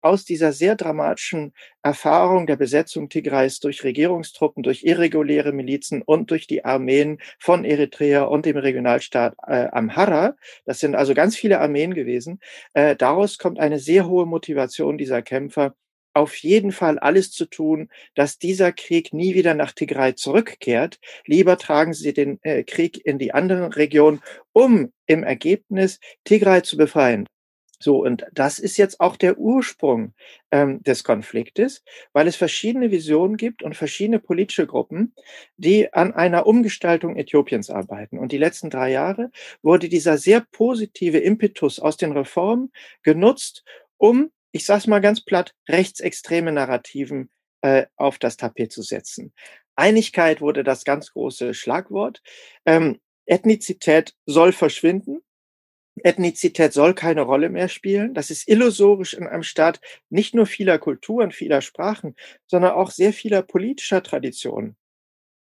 [0.00, 6.46] Aus dieser sehr dramatischen Erfahrung der Besetzung Tigrays durch Regierungstruppen, durch irreguläre Milizen und durch
[6.46, 11.92] die Armeen von Eritrea und dem Regionalstaat äh, Amhara, das sind also ganz viele Armeen
[11.92, 12.40] gewesen,
[12.72, 15.74] äh, daraus kommt eine sehr hohe Motivation dieser Kämpfer,
[16.16, 20.98] auf jeden Fall alles zu tun, dass dieser Krieg nie wieder nach Tigray zurückkehrt.
[21.26, 24.20] Lieber tragen sie den äh, Krieg in die anderen Regionen,
[24.52, 27.26] um im Ergebnis Tigray zu befreien.
[27.78, 30.14] So, und das ist jetzt auch der Ursprung
[30.50, 35.12] ähm, des Konfliktes, weil es verschiedene Visionen gibt und verschiedene politische Gruppen,
[35.58, 38.18] die an einer Umgestaltung Äthiopiens arbeiten.
[38.18, 39.30] Und die letzten drei Jahre
[39.62, 43.62] wurde dieser sehr positive Impetus aus den Reformen genutzt,
[43.98, 47.30] um, ich sage es mal ganz platt, rechtsextreme Narrativen
[47.62, 49.32] äh, auf das Tapet zu setzen.
[49.76, 52.22] Einigkeit wurde das ganz große Schlagwort.
[52.64, 55.20] Ähm, Ethnizität soll verschwinden.
[56.02, 58.14] Ethnizität soll keine Rolle mehr spielen.
[58.14, 59.80] Das ist illusorisch in einem Staat
[60.10, 62.14] nicht nur vieler Kulturen, vieler Sprachen,
[62.46, 64.76] sondern auch sehr vieler politischer Traditionen,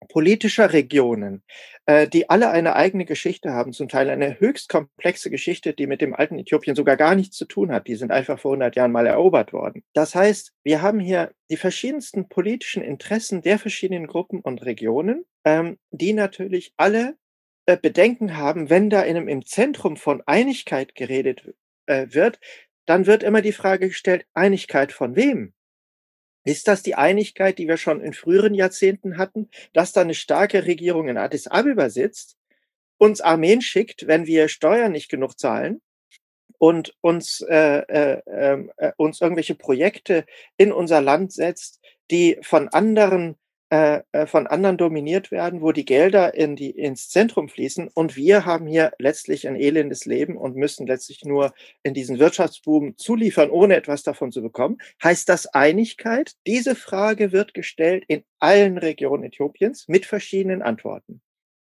[0.07, 1.43] politischer Regionen,
[1.85, 6.01] äh, die alle eine eigene Geschichte haben, zum Teil eine höchst komplexe Geschichte, die mit
[6.01, 7.87] dem alten Äthiopien sogar gar nichts zu tun hat.
[7.87, 9.83] Die sind einfach vor 100 Jahren mal erobert worden.
[9.93, 15.77] Das heißt, wir haben hier die verschiedensten politischen Interessen der verschiedenen Gruppen und Regionen, ähm,
[15.91, 17.15] die natürlich alle
[17.65, 21.53] äh, Bedenken haben, wenn da in einem, im Zentrum von Einigkeit geredet
[21.85, 22.39] äh, wird,
[22.85, 25.53] dann wird immer die Frage gestellt, Einigkeit von wem?
[26.45, 30.65] Ist das die Einigkeit, die wir schon in früheren Jahrzehnten hatten, dass da eine starke
[30.65, 32.37] Regierung in Addis Abeba sitzt,
[32.97, 35.81] uns Armeen schickt, wenn wir Steuern nicht genug zahlen
[36.57, 40.25] und uns, äh, äh, ähm, äh, uns irgendwelche Projekte
[40.57, 41.79] in unser Land setzt,
[42.11, 43.37] die von anderen
[43.71, 47.87] äh, äh, von anderen dominiert werden, wo die Gelder in die, ins Zentrum fließen.
[47.93, 51.53] Und wir haben hier letztlich ein elendes Leben und müssen letztlich nur
[51.83, 54.79] in diesen Wirtschaftsboom zuliefern, ohne etwas davon zu bekommen.
[55.03, 56.33] Heißt das Einigkeit?
[56.47, 61.21] Diese Frage wird gestellt in allen Regionen Äthiopiens mit verschiedenen Antworten.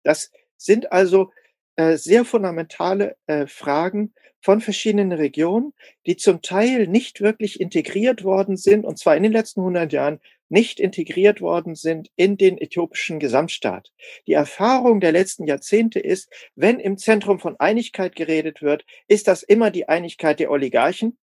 [0.03, 1.31] Das sind also
[1.75, 5.73] äh, sehr fundamentale äh, Fragen von verschiedenen Regionen,
[6.05, 10.21] die zum Teil nicht wirklich integriert worden sind, und zwar in den letzten 100 Jahren
[10.49, 13.91] nicht integriert worden sind in den äthiopischen Gesamtstaat.
[14.27, 19.43] Die Erfahrung der letzten Jahrzehnte ist, wenn im Zentrum von Einigkeit geredet wird, ist das
[19.43, 21.17] immer die Einigkeit der Oligarchen,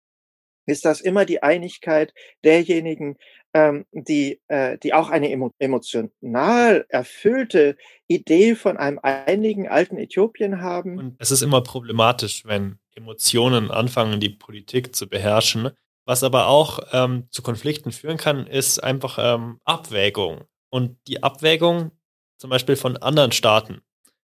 [0.65, 3.17] ist das immer die Einigkeit derjenigen,
[3.53, 10.97] ähm, die, äh, die auch eine emotional erfüllte Idee von einem einigen alten Äthiopien haben.
[10.97, 15.71] Und es ist immer problematisch, wenn Emotionen anfangen, die Politik zu beherrschen.
[16.05, 20.41] Was aber auch ähm, zu Konflikten führen kann, ist einfach ähm, Abwägung.
[20.69, 21.91] Und die Abwägung
[22.37, 23.81] zum Beispiel von anderen Staaten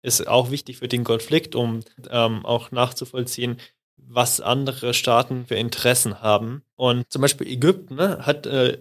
[0.02, 1.80] ist auch wichtig für den Konflikt, um
[2.11, 3.58] ähm, auch nachzuvollziehen,
[3.96, 6.62] was andere Staaten für Interessen haben.
[6.74, 8.78] Und zum Beispiel Ägypten ne, hat äh,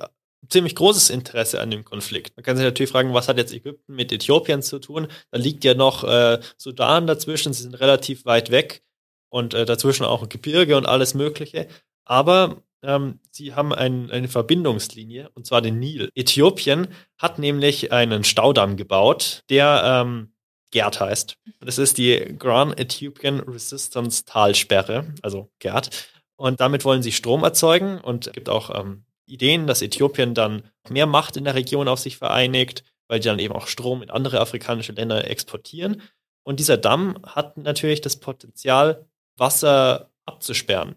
[0.49, 2.35] ziemlich großes Interesse an dem Konflikt.
[2.35, 5.07] Man kann sich natürlich fragen, was hat jetzt Ägypten mit Äthiopien zu tun?
[5.29, 8.83] Da liegt ja noch äh, Sudan dazwischen, sie sind relativ weit weg
[9.29, 11.67] und äh, dazwischen auch Gebirge und alles Mögliche.
[12.05, 16.09] Aber ähm, sie haben ein, eine Verbindungslinie, und zwar den Nil.
[16.15, 20.33] Äthiopien hat nämlich einen Staudamm gebaut, der ähm,
[20.71, 21.37] GERD heißt.
[21.59, 25.89] Das ist die Grand Ethiopian Resistance Talsperre, also GERD.
[26.37, 30.63] Und damit wollen sie Strom erzeugen und es gibt auch ähm, Ideen, dass Äthiopien dann
[30.89, 34.09] mehr Macht in der Region auf sich vereinigt, weil die dann eben auch Strom in
[34.09, 36.01] andere afrikanische Länder exportieren.
[36.43, 39.05] Und dieser Damm hat natürlich das Potenzial,
[39.37, 40.95] Wasser abzusperren.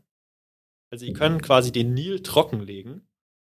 [0.94, 3.09] Also sie können quasi den Nil trockenlegen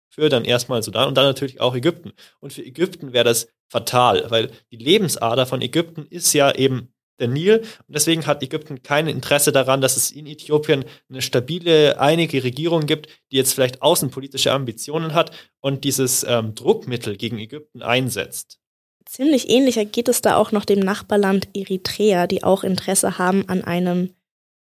[0.09, 2.13] für dann erstmal Sudan und dann natürlich auch Ägypten.
[2.39, 7.27] Und für Ägypten wäre das fatal, weil die Lebensader von Ägypten ist ja eben der
[7.27, 7.59] Nil.
[7.59, 12.87] Und deswegen hat Ägypten kein Interesse daran, dass es in Äthiopien eine stabile, einige Regierung
[12.87, 18.57] gibt, die jetzt vielleicht außenpolitische Ambitionen hat und dieses ähm, Druckmittel gegen Ägypten einsetzt.
[19.05, 23.63] Ziemlich ähnlicher geht es da auch noch dem Nachbarland Eritrea, die auch Interesse haben an
[23.63, 24.15] einem,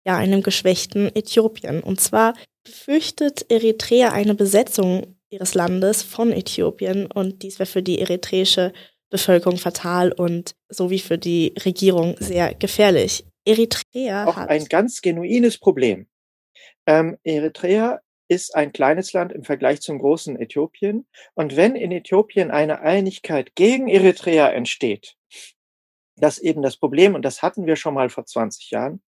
[0.06, 1.82] ja, einem geschwächten Äthiopien.
[1.82, 8.00] Und zwar befürchtet Eritrea eine Besetzung ihres Landes von Äthiopien und dies wäre für die
[8.00, 8.74] eritreische
[9.10, 13.26] Bevölkerung fatal und so wie für die Regierung sehr gefährlich.
[13.46, 16.08] Eritrea auch hat ein ganz genuines Problem.
[16.88, 21.06] Ähm, Eritrea ist ein kleines Land im Vergleich zum großen Äthiopien.
[21.36, 25.15] Und wenn in Äthiopien eine Einigkeit gegen Eritrea entsteht,
[26.18, 29.02] das eben das Problem, und das hatten wir schon mal vor 20 Jahren,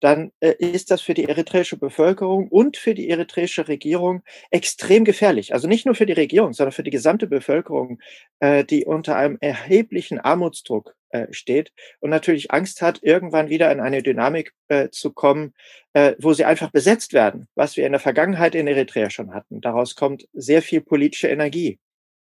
[0.00, 5.52] dann äh, ist das für die eritreische Bevölkerung und für die eritreische Regierung extrem gefährlich.
[5.52, 8.00] Also nicht nur für die Regierung, sondern für die gesamte Bevölkerung,
[8.40, 13.80] äh, die unter einem erheblichen Armutsdruck äh, steht und natürlich Angst hat, irgendwann wieder in
[13.80, 15.54] eine Dynamik äh, zu kommen,
[15.92, 19.60] äh, wo sie einfach besetzt werden, was wir in der Vergangenheit in Eritrea schon hatten.
[19.60, 21.78] Daraus kommt sehr viel politische Energie.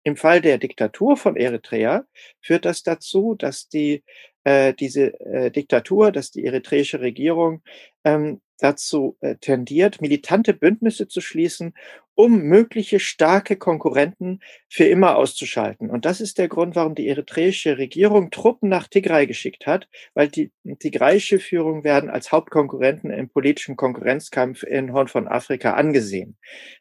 [0.07, 2.07] Im Fall der Diktatur von Eritrea
[2.41, 4.05] führt das dazu, dass die
[4.45, 7.65] äh, diese äh, Diktatur, dass die eritreische Regierung
[8.05, 11.75] ähm, dazu äh, tendiert, militante Bündnisse zu schließen,
[12.17, 15.91] um mögliche starke Konkurrenten für immer auszuschalten.
[15.91, 20.29] Und das ist der Grund, warum die eritreische Regierung Truppen nach Tigray geschickt hat, weil
[20.29, 20.51] die
[20.81, 26.39] tigrayische Führung werden als Hauptkonkurrenten im politischen Konkurrenzkampf in Horn von Afrika angesehen.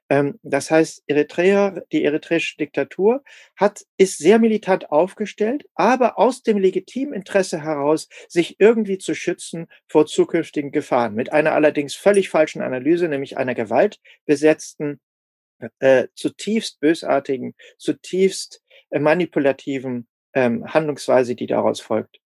[0.10, 3.22] Ähm, das heißt, Eritrea, die eritreische Diktatur
[3.58, 9.68] hat, ist sehr militant aufgestellt, aber aus dem legitimen Interesse heraus, sich irgendwie zu schützen
[9.88, 11.14] vor zukünftigen Gefahren.
[11.14, 15.02] Mit einer allerdings völlig falschen Analyse, nämlich einer gewaltbesetzten
[15.80, 22.20] äh, zutiefst bösartigen, zutiefst äh, manipulativen ähm, Handlungsweise, die daraus folgt.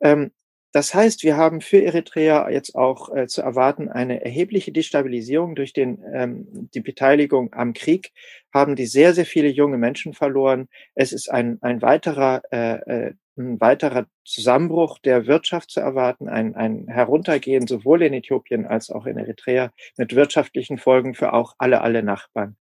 [0.00, 0.32] Ähm,
[0.72, 5.72] das heißt, wir haben für Eritrea jetzt auch äh, zu erwarten eine erhebliche Destabilisierung durch
[5.72, 8.12] den, ähm, die Beteiligung am Krieg,
[8.52, 10.68] haben die sehr, sehr viele junge Menschen verloren.
[10.94, 16.54] Es ist ein, ein weiterer äh, äh, ein weiterer Zusammenbruch der Wirtschaft zu erwarten, ein,
[16.54, 21.80] ein Heruntergehen sowohl in Äthiopien als auch in Eritrea mit wirtschaftlichen Folgen für auch alle,
[21.82, 22.56] alle Nachbarn.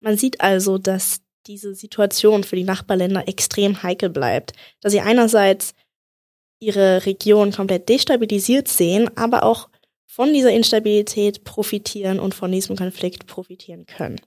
[0.00, 5.74] Man sieht also, dass diese Situation für die Nachbarländer extrem heikel bleibt, dass sie einerseits
[6.60, 9.68] ihre Region komplett destabilisiert sehen, aber auch
[10.06, 14.20] von dieser Instabilität profitieren und von diesem Konflikt profitieren können.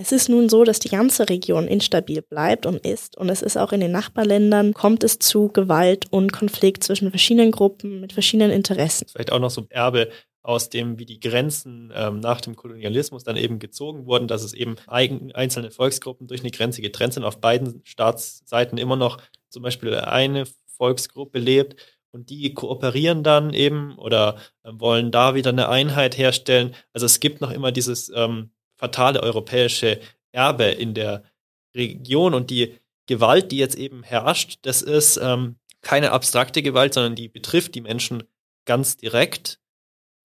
[0.00, 3.56] Es ist nun so, dass die ganze Region instabil bleibt und ist, und es ist
[3.56, 8.52] auch in den Nachbarländern, kommt es zu Gewalt und Konflikt zwischen verschiedenen Gruppen mit verschiedenen
[8.52, 9.08] Interessen.
[9.08, 10.08] Vielleicht auch noch so ein Erbe
[10.48, 14.54] aus dem, wie die Grenzen ähm, nach dem Kolonialismus dann eben gezogen wurden, dass es
[14.54, 19.18] eben eigen, einzelne Volksgruppen durch eine Grenze getrennt sind, auf beiden Staatsseiten immer noch
[19.50, 21.76] zum Beispiel eine Volksgruppe lebt
[22.12, 26.74] und die kooperieren dann eben oder äh, wollen da wieder eine Einheit herstellen.
[26.94, 30.00] Also es gibt noch immer dieses ähm, fatale europäische
[30.32, 31.24] Erbe in der
[31.76, 32.74] Region und die
[33.04, 37.82] Gewalt, die jetzt eben herrscht, das ist ähm, keine abstrakte Gewalt, sondern die betrifft die
[37.82, 38.22] Menschen
[38.64, 39.60] ganz direkt.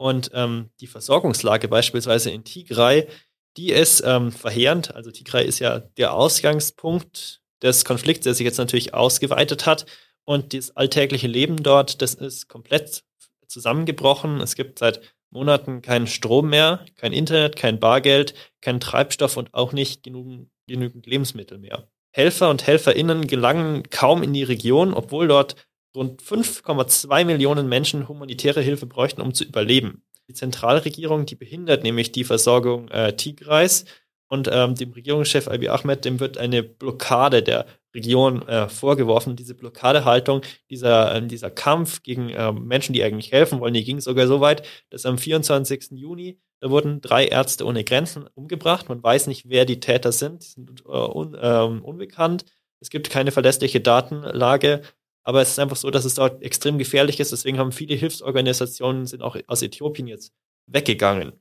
[0.03, 3.07] Und ähm, die Versorgungslage beispielsweise in Tigray,
[3.55, 4.93] die ist ähm, verheerend.
[4.93, 9.85] Also Tigray ist ja der Ausgangspunkt des Konflikts, der sich jetzt natürlich ausgeweitet hat.
[10.25, 13.05] Und das alltägliche Leben dort, das ist komplett
[13.47, 14.41] zusammengebrochen.
[14.41, 14.99] Es gibt seit
[15.29, 21.05] Monaten keinen Strom mehr, kein Internet, kein Bargeld, kein Treibstoff und auch nicht genügend, genügend
[21.05, 21.87] Lebensmittel mehr.
[22.11, 25.55] Helfer und HelferInnen gelangen kaum in die Region, obwohl dort
[25.95, 30.03] rund 5,2 Millionen Menschen humanitäre Hilfe bräuchten, um zu überleben.
[30.27, 33.85] Die Zentralregierung, die behindert nämlich die Versorgung äh, Tigrais
[34.29, 39.35] und ähm, dem Regierungschef Abiy Ahmed, dem wird eine Blockade der Region äh, vorgeworfen.
[39.35, 44.01] Diese Blockadehaltung, dieser, äh, dieser Kampf gegen äh, Menschen, die eigentlich helfen wollen, die ging
[44.01, 45.91] sogar so weit, dass am 24.
[45.91, 48.89] Juni, da wurden drei Ärzte ohne Grenzen umgebracht.
[48.89, 52.45] Man weiß nicht, wer die Täter sind, die sind äh, un, ähm, unbekannt.
[52.79, 54.81] Es gibt keine verlässliche Datenlage,
[55.23, 57.31] aber es ist einfach so, dass es dort extrem gefährlich ist.
[57.31, 60.33] Deswegen haben viele Hilfsorganisationen sind auch aus Äthiopien jetzt
[60.67, 61.33] weggegangen.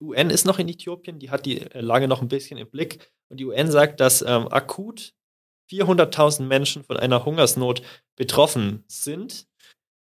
[0.00, 3.10] UN ist noch in Äthiopien, die hat die äh, Lage noch ein bisschen im Blick.
[3.28, 5.14] Und die UN sagt, dass ähm, akut
[5.70, 7.82] 400.000 Menschen von einer Hungersnot
[8.14, 9.48] betroffen sind.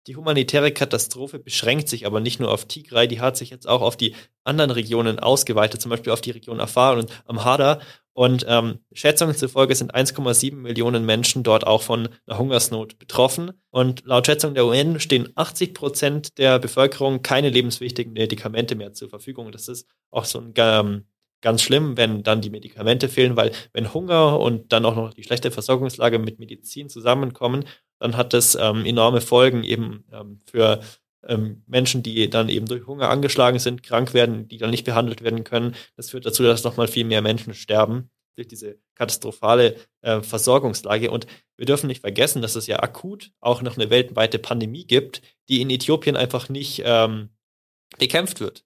[0.08, 3.82] Die humanitäre Katastrophe beschränkt sich aber nicht nur auf Tigray, die hat sich jetzt auch
[3.82, 7.78] auf die anderen Regionen ausgeweitet, zum Beispiel auf die Region Afar und Amhara.
[8.14, 13.52] Und ähm, Schätzungen zufolge sind 1,7 Millionen Menschen dort auch von einer Hungersnot betroffen.
[13.68, 19.10] Und laut Schätzung der UN stehen 80 Prozent der Bevölkerung keine lebenswichtigen Medikamente mehr zur
[19.10, 19.52] Verfügung.
[19.52, 21.04] Das ist auch so ein ähm,
[21.40, 25.22] ganz schlimm, wenn dann die Medikamente fehlen, weil wenn Hunger und dann auch noch die
[25.22, 27.64] schlechte Versorgungslage mit Medizin zusammenkommen,
[27.98, 30.80] dann hat das ähm, enorme Folgen eben ähm, für
[31.26, 35.22] ähm, Menschen, die dann eben durch Hunger angeschlagen sind, krank werden, die dann nicht behandelt
[35.22, 35.74] werden können.
[35.96, 41.10] Das führt dazu, dass nochmal viel mehr Menschen sterben durch diese katastrophale äh, Versorgungslage.
[41.10, 41.26] Und
[41.56, 45.60] wir dürfen nicht vergessen, dass es ja akut auch noch eine weltweite Pandemie gibt, die
[45.60, 47.30] in Äthiopien einfach nicht ähm,
[47.98, 48.64] bekämpft wird.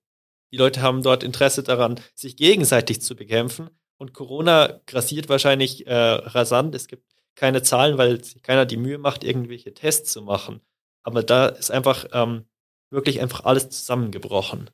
[0.53, 3.71] Die Leute haben dort Interesse daran, sich gegenseitig zu bekämpfen.
[3.97, 6.75] Und Corona grassiert wahrscheinlich äh, rasant.
[6.75, 7.05] Es gibt
[7.35, 10.61] keine Zahlen, weil sich keiner die Mühe macht, irgendwelche Tests zu machen.
[11.03, 12.45] Aber da ist einfach ähm,
[12.91, 14.71] wirklich einfach alles zusammengebrochen.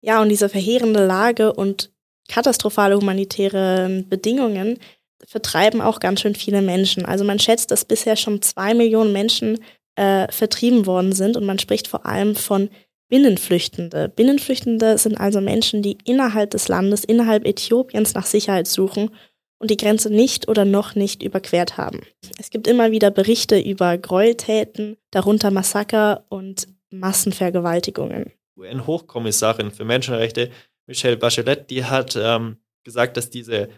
[0.00, 1.92] Ja, und diese verheerende Lage und
[2.28, 4.78] katastrophale humanitäre Bedingungen
[5.24, 7.04] vertreiben auch ganz schön viele Menschen.
[7.06, 9.58] Also man schätzt, dass bisher schon zwei Millionen Menschen
[9.96, 12.70] äh, vertrieben worden sind und man spricht vor allem von
[13.08, 14.08] Binnenflüchtende.
[14.08, 19.10] Binnenflüchtende sind also Menschen, die innerhalb des Landes, innerhalb Äthiopiens nach Sicherheit suchen
[19.58, 22.00] und die Grenze nicht oder noch nicht überquert haben.
[22.38, 28.32] Es gibt immer wieder Berichte über Gräueltäten, darunter Massaker und Massenvergewaltigungen.
[28.56, 30.50] UN-Hochkommissarin für Menschenrechte
[30.86, 33.68] Michelle Bachelet, die hat ähm, gesagt, dass diese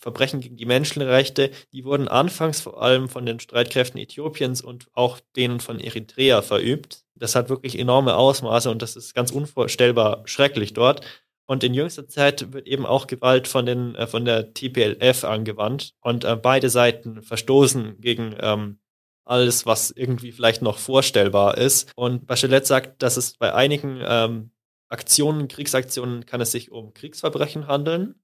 [0.00, 5.18] Verbrechen gegen die Menschenrechte, die wurden anfangs vor allem von den Streitkräften Äthiopiens und auch
[5.34, 7.04] denen von Eritrea verübt.
[7.16, 11.04] Das hat wirklich enorme Ausmaße und das ist ganz unvorstellbar schrecklich dort.
[11.50, 15.94] Und in jüngster Zeit wird eben auch Gewalt von, den, äh, von der TPLF angewandt.
[16.02, 18.78] Und äh, beide Seiten verstoßen gegen ähm,
[19.24, 21.90] alles, was irgendwie vielleicht noch vorstellbar ist.
[21.96, 24.50] Und Bachelet sagt, dass es bei einigen ähm,
[24.90, 28.16] Aktionen, Kriegsaktionen, kann es sich um Kriegsverbrechen handeln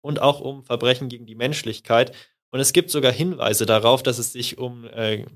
[0.00, 2.16] und auch um Verbrechen gegen die Menschlichkeit.
[2.50, 5.26] Und es gibt sogar Hinweise darauf, dass es sich um, äh,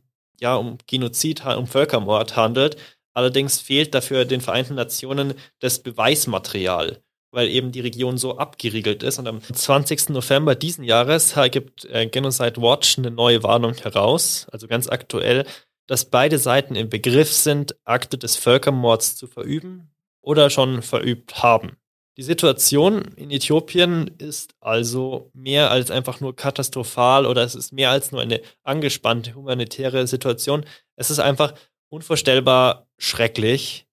[0.41, 2.79] ja, um Genozid, um Völkermord handelt.
[3.13, 7.04] Allerdings fehlt dafür den Vereinten Nationen das Beweismaterial
[7.35, 9.19] weil eben die Region so abgeriegelt ist.
[9.19, 10.11] Und am 20.
[10.11, 15.45] November diesen Jahres gibt äh, Genocide Watch eine neue Warnung heraus, also ganz aktuell,
[15.87, 19.91] dass beide Seiten im Begriff sind, Akte des Völkermords zu verüben
[20.23, 21.77] oder schon verübt haben.
[22.17, 27.91] Die Situation in Äthiopien ist also mehr als einfach nur katastrophal oder es ist mehr
[27.91, 30.65] als nur eine angespannte humanitäre Situation.
[30.95, 31.55] Es ist einfach
[31.89, 33.89] unvorstellbar schrecklich.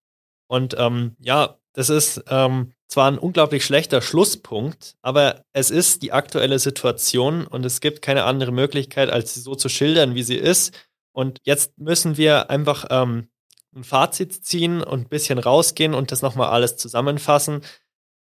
[0.47, 6.11] Und ähm, ja, das ist ähm, zwar ein unglaublich schlechter Schlusspunkt, aber es ist die
[6.11, 10.35] aktuelle Situation und es gibt keine andere Möglichkeit, als sie so zu schildern, wie sie
[10.35, 10.73] ist.
[11.13, 13.29] Und jetzt müssen wir einfach ähm,
[13.73, 17.61] ein Fazit ziehen und ein bisschen rausgehen und das nochmal alles zusammenfassen,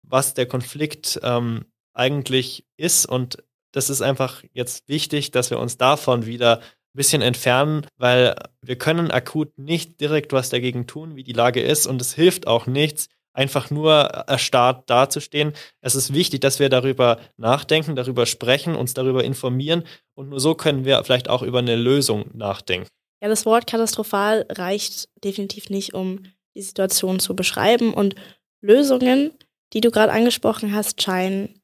[0.02, 3.06] was der Konflikt ähm, eigentlich ist.
[3.06, 8.34] Und das ist einfach jetzt wichtig, dass wir uns davon wieder ein bisschen entfernen, weil
[8.60, 11.86] wir können akut nicht direkt was dagegen tun, wie die Lage ist.
[11.86, 13.08] Und es hilft auch nichts,
[13.38, 15.52] einfach nur erstarrt dazustehen.
[15.80, 19.84] Es ist wichtig, dass wir darüber nachdenken, darüber sprechen, uns darüber informieren
[20.14, 22.88] und nur so können wir vielleicht auch über eine Lösung nachdenken.
[23.22, 26.24] Ja, das Wort katastrophal reicht definitiv nicht, um
[26.56, 28.16] die Situation zu beschreiben und
[28.60, 29.30] Lösungen,
[29.72, 31.62] die du gerade angesprochen hast, scheinen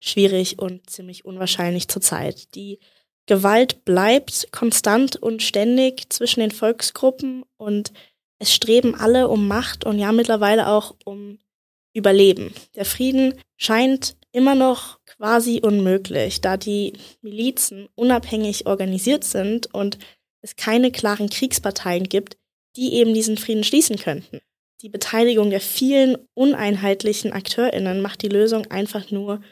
[0.00, 2.54] schwierig und ziemlich unwahrscheinlich zurzeit.
[2.54, 2.78] Die
[3.26, 7.92] Gewalt bleibt konstant und ständig zwischen den Volksgruppen und
[8.38, 11.38] es streben alle um Macht und ja mittlerweile auch um
[11.92, 12.52] Überleben.
[12.76, 19.98] Der Frieden scheint immer noch quasi unmöglich, da die Milizen unabhängig organisiert sind und
[20.40, 22.36] es keine klaren Kriegsparteien gibt,
[22.76, 24.40] die eben diesen Frieden schließen könnten.
[24.82, 29.42] Die Beteiligung der vielen uneinheitlichen Akteurinnen macht die Lösung einfach nur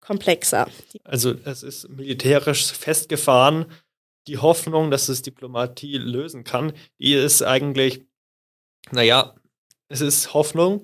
[0.00, 0.68] komplexer.
[1.04, 3.66] Also es ist militärisch festgefahren.
[4.26, 8.05] Die Hoffnung, dass es Diplomatie lösen kann, die ist eigentlich
[8.90, 9.34] naja,
[9.88, 10.82] es ist Hoffnung.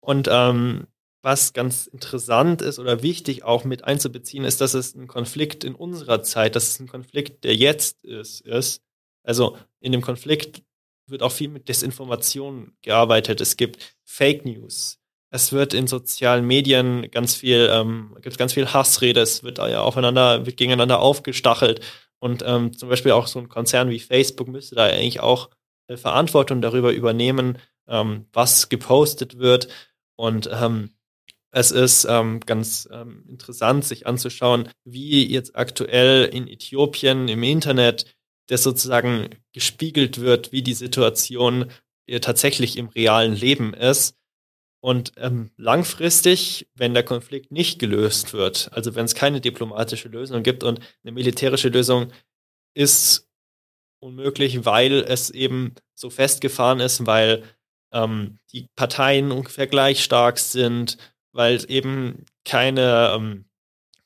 [0.00, 0.86] Und ähm,
[1.22, 5.74] was ganz interessant ist oder wichtig auch mit einzubeziehen, ist, dass es ein Konflikt in
[5.74, 8.82] unserer Zeit, dass es ein Konflikt, der jetzt ist, ist.
[9.22, 10.62] Also in dem Konflikt
[11.06, 13.40] wird auch viel mit Desinformation gearbeitet.
[13.40, 14.98] Es gibt Fake News.
[15.30, 19.20] Es wird in sozialen Medien ganz viel, ähm, gibt ganz viel Hassrede.
[19.20, 21.80] Es wird ja aufeinander, wird gegeneinander aufgestachelt.
[22.18, 25.50] Und ähm, zum Beispiel auch so ein Konzern wie Facebook müsste da eigentlich auch
[25.98, 29.68] Verantwortung darüber übernehmen, ähm, was gepostet wird.
[30.16, 30.90] Und ähm,
[31.52, 38.16] es ist ähm, ganz ähm, interessant, sich anzuschauen, wie jetzt aktuell in Äthiopien im Internet
[38.46, 41.70] das sozusagen gespiegelt wird, wie die Situation
[42.06, 44.16] äh, tatsächlich im realen Leben ist.
[44.82, 50.42] Und ähm, langfristig, wenn der Konflikt nicht gelöst wird, also wenn es keine diplomatische Lösung
[50.42, 52.12] gibt und eine militärische Lösung
[52.74, 53.29] ist
[54.00, 57.44] unmöglich, weil es eben so festgefahren ist, weil
[57.92, 60.96] ähm, die Parteien ungefähr gleich stark sind,
[61.32, 63.44] weil es eben keine, ähm,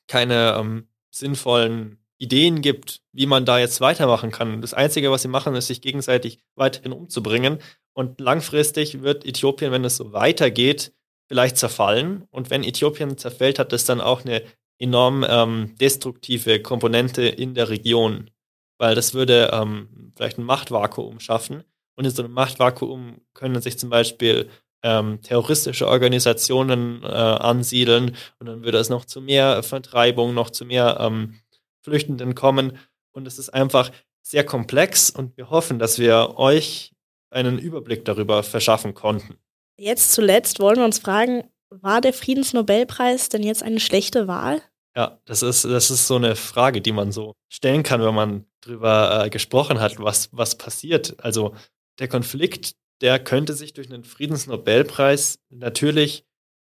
[0.07, 4.61] keine ähm, sinnvollen Ideen gibt, wie man da jetzt weitermachen kann.
[4.61, 7.59] Das Einzige, was sie machen, ist, sich gegenseitig weiterhin umzubringen.
[7.93, 10.93] Und langfristig wird Äthiopien, wenn es so weitergeht,
[11.27, 12.25] vielleicht zerfallen.
[12.31, 14.43] Und wenn Äthiopien zerfällt, hat das dann auch eine
[14.77, 18.29] enorm ähm, destruktive Komponente in der Region
[18.77, 21.63] weil das würde ähm, vielleicht ein Machtvakuum schaffen.
[21.95, 24.49] Und in so einem Machtvakuum können sich zum Beispiel
[24.83, 30.65] ähm, terroristische Organisationen äh, ansiedeln und dann würde es noch zu mehr Vertreibung, noch zu
[30.65, 31.39] mehr ähm,
[31.81, 32.77] Flüchtenden kommen.
[33.11, 36.91] Und es ist einfach sehr komplex und wir hoffen, dass wir euch
[37.29, 39.37] einen Überblick darüber verschaffen konnten.
[39.77, 44.61] Jetzt zuletzt wollen wir uns fragen, war der Friedensnobelpreis denn jetzt eine schlechte Wahl?
[44.97, 48.45] Ja, das ist, das ist so eine Frage, die man so stellen kann, wenn man
[48.61, 51.21] drüber äh, gesprochen hat, was, was passiert.
[51.23, 51.53] Also
[51.99, 56.25] der Konflikt, der könnte sich durch einen Friedensnobelpreis natürlich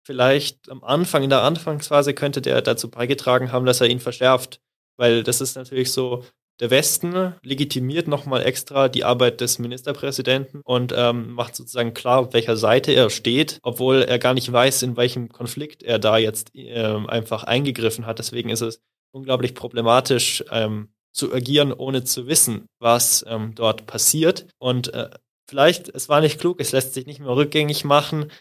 [0.05, 4.59] vielleicht am Anfang, in der Anfangsphase könnte der dazu beigetragen haben, dass er ihn verschärft.
[4.97, 6.23] Weil das ist natürlich so
[6.59, 12.33] der Westen legitimiert nochmal extra die Arbeit des Ministerpräsidenten und ähm, macht sozusagen klar, auf
[12.33, 16.55] welcher Seite er steht, obwohl er gar nicht weiß, in welchem Konflikt er da jetzt
[16.55, 18.19] äh, einfach eingegriffen hat.
[18.19, 18.81] Deswegen ist es
[19.11, 24.47] unglaublich problematisch ähm, zu agieren, ohne zu wissen, was ähm, dort passiert.
[24.57, 25.09] Und äh,
[25.47, 28.31] vielleicht, es war nicht klug, es lässt sich nicht mehr rückgängig machen,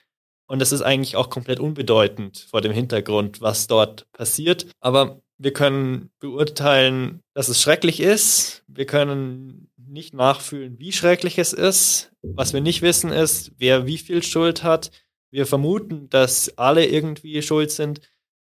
[0.47, 4.67] Und es ist eigentlich auch komplett unbedeutend vor dem Hintergrund, was dort passiert.
[4.81, 8.65] Aber wir können beurteilen, dass es schrecklich ist.
[8.69, 12.13] Wir können nicht nachfühlen, wie schrecklich es ist.
[12.23, 14.91] Was wir nicht wissen ist, wer wie viel Schuld hat.
[15.31, 18.01] Wir vermuten, dass alle irgendwie schuld sind.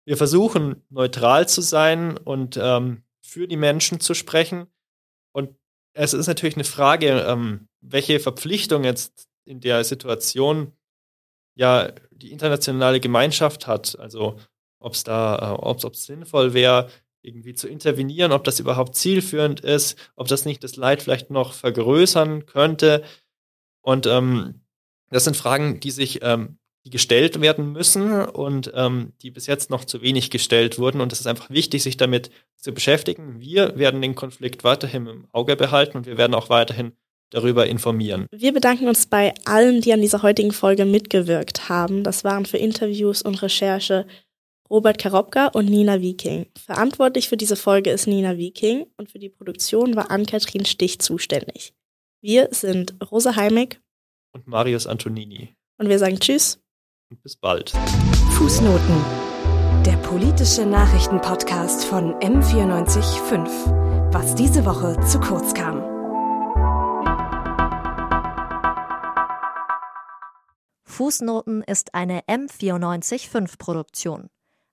[0.07, 4.67] Wir versuchen neutral zu sein und ähm, für die Menschen zu sprechen.
[5.33, 5.55] Und
[5.93, 10.73] es ist natürlich eine Frage, ähm, welche Verpflichtung jetzt in der Situation
[11.55, 13.99] ja die internationale Gemeinschaft hat.
[13.99, 14.39] Also
[14.81, 16.89] ob es da, äh, ob es sinnvoll wäre,
[17.23, 21.53] irgendwie zu intervenieren, ob das überhaupt zielführend ist, ob das nicht das Leid vielleicht noch
[21.53, 23.03] vergrößern könnte.
[23.83, 24.61] Und ähm,
[25.11, 29.69] das sind Fragen, die sich, ähm, die gestellt werden müssen und ähm, die bis jetzt
[29.69, 31.01] noch zu wenig gestellt wurden.
[31.01, 33.41] Und es ist einfach wichtig, sich damit zu beschäftigen.
[33.41, 36.93] Wir werden den Konflikt weiterhin im Auge behalten und wir werden auch weiterhin
[37.31, 38.27] darüber informieren.
[38.31, 42.05] Wir bedanken uns bei allen, die an dieser heutigen Folge mitgewirkt haben.
[42.05, 44.07] Das waren für Interviews und Recherche
[44.71, 46.47] Robert Karobka und Nina Viking.
[46.59, 51.73] Verantwortlich für diese Folge ist Nina Viking und für die Produktion war Ann-Kathrin Stich zuständig.
[52.21, 53.81] Wir sind Rosa Heimig
[54.35, 55.55] und Marius Antonini.
[55.79, 56.61] Und wir sagen Tschüss
[57.11, 57.71] und bis bald.
[58.33, 59.05] Fußnoten.
[59.87, 64.13] Der politische Nachrichtenpodcast von M945.
[64.13, 65.83] Was diese Woche zu kurz kam.
[70.85, 74.29] Fußnoten ist eine M945 Produktion.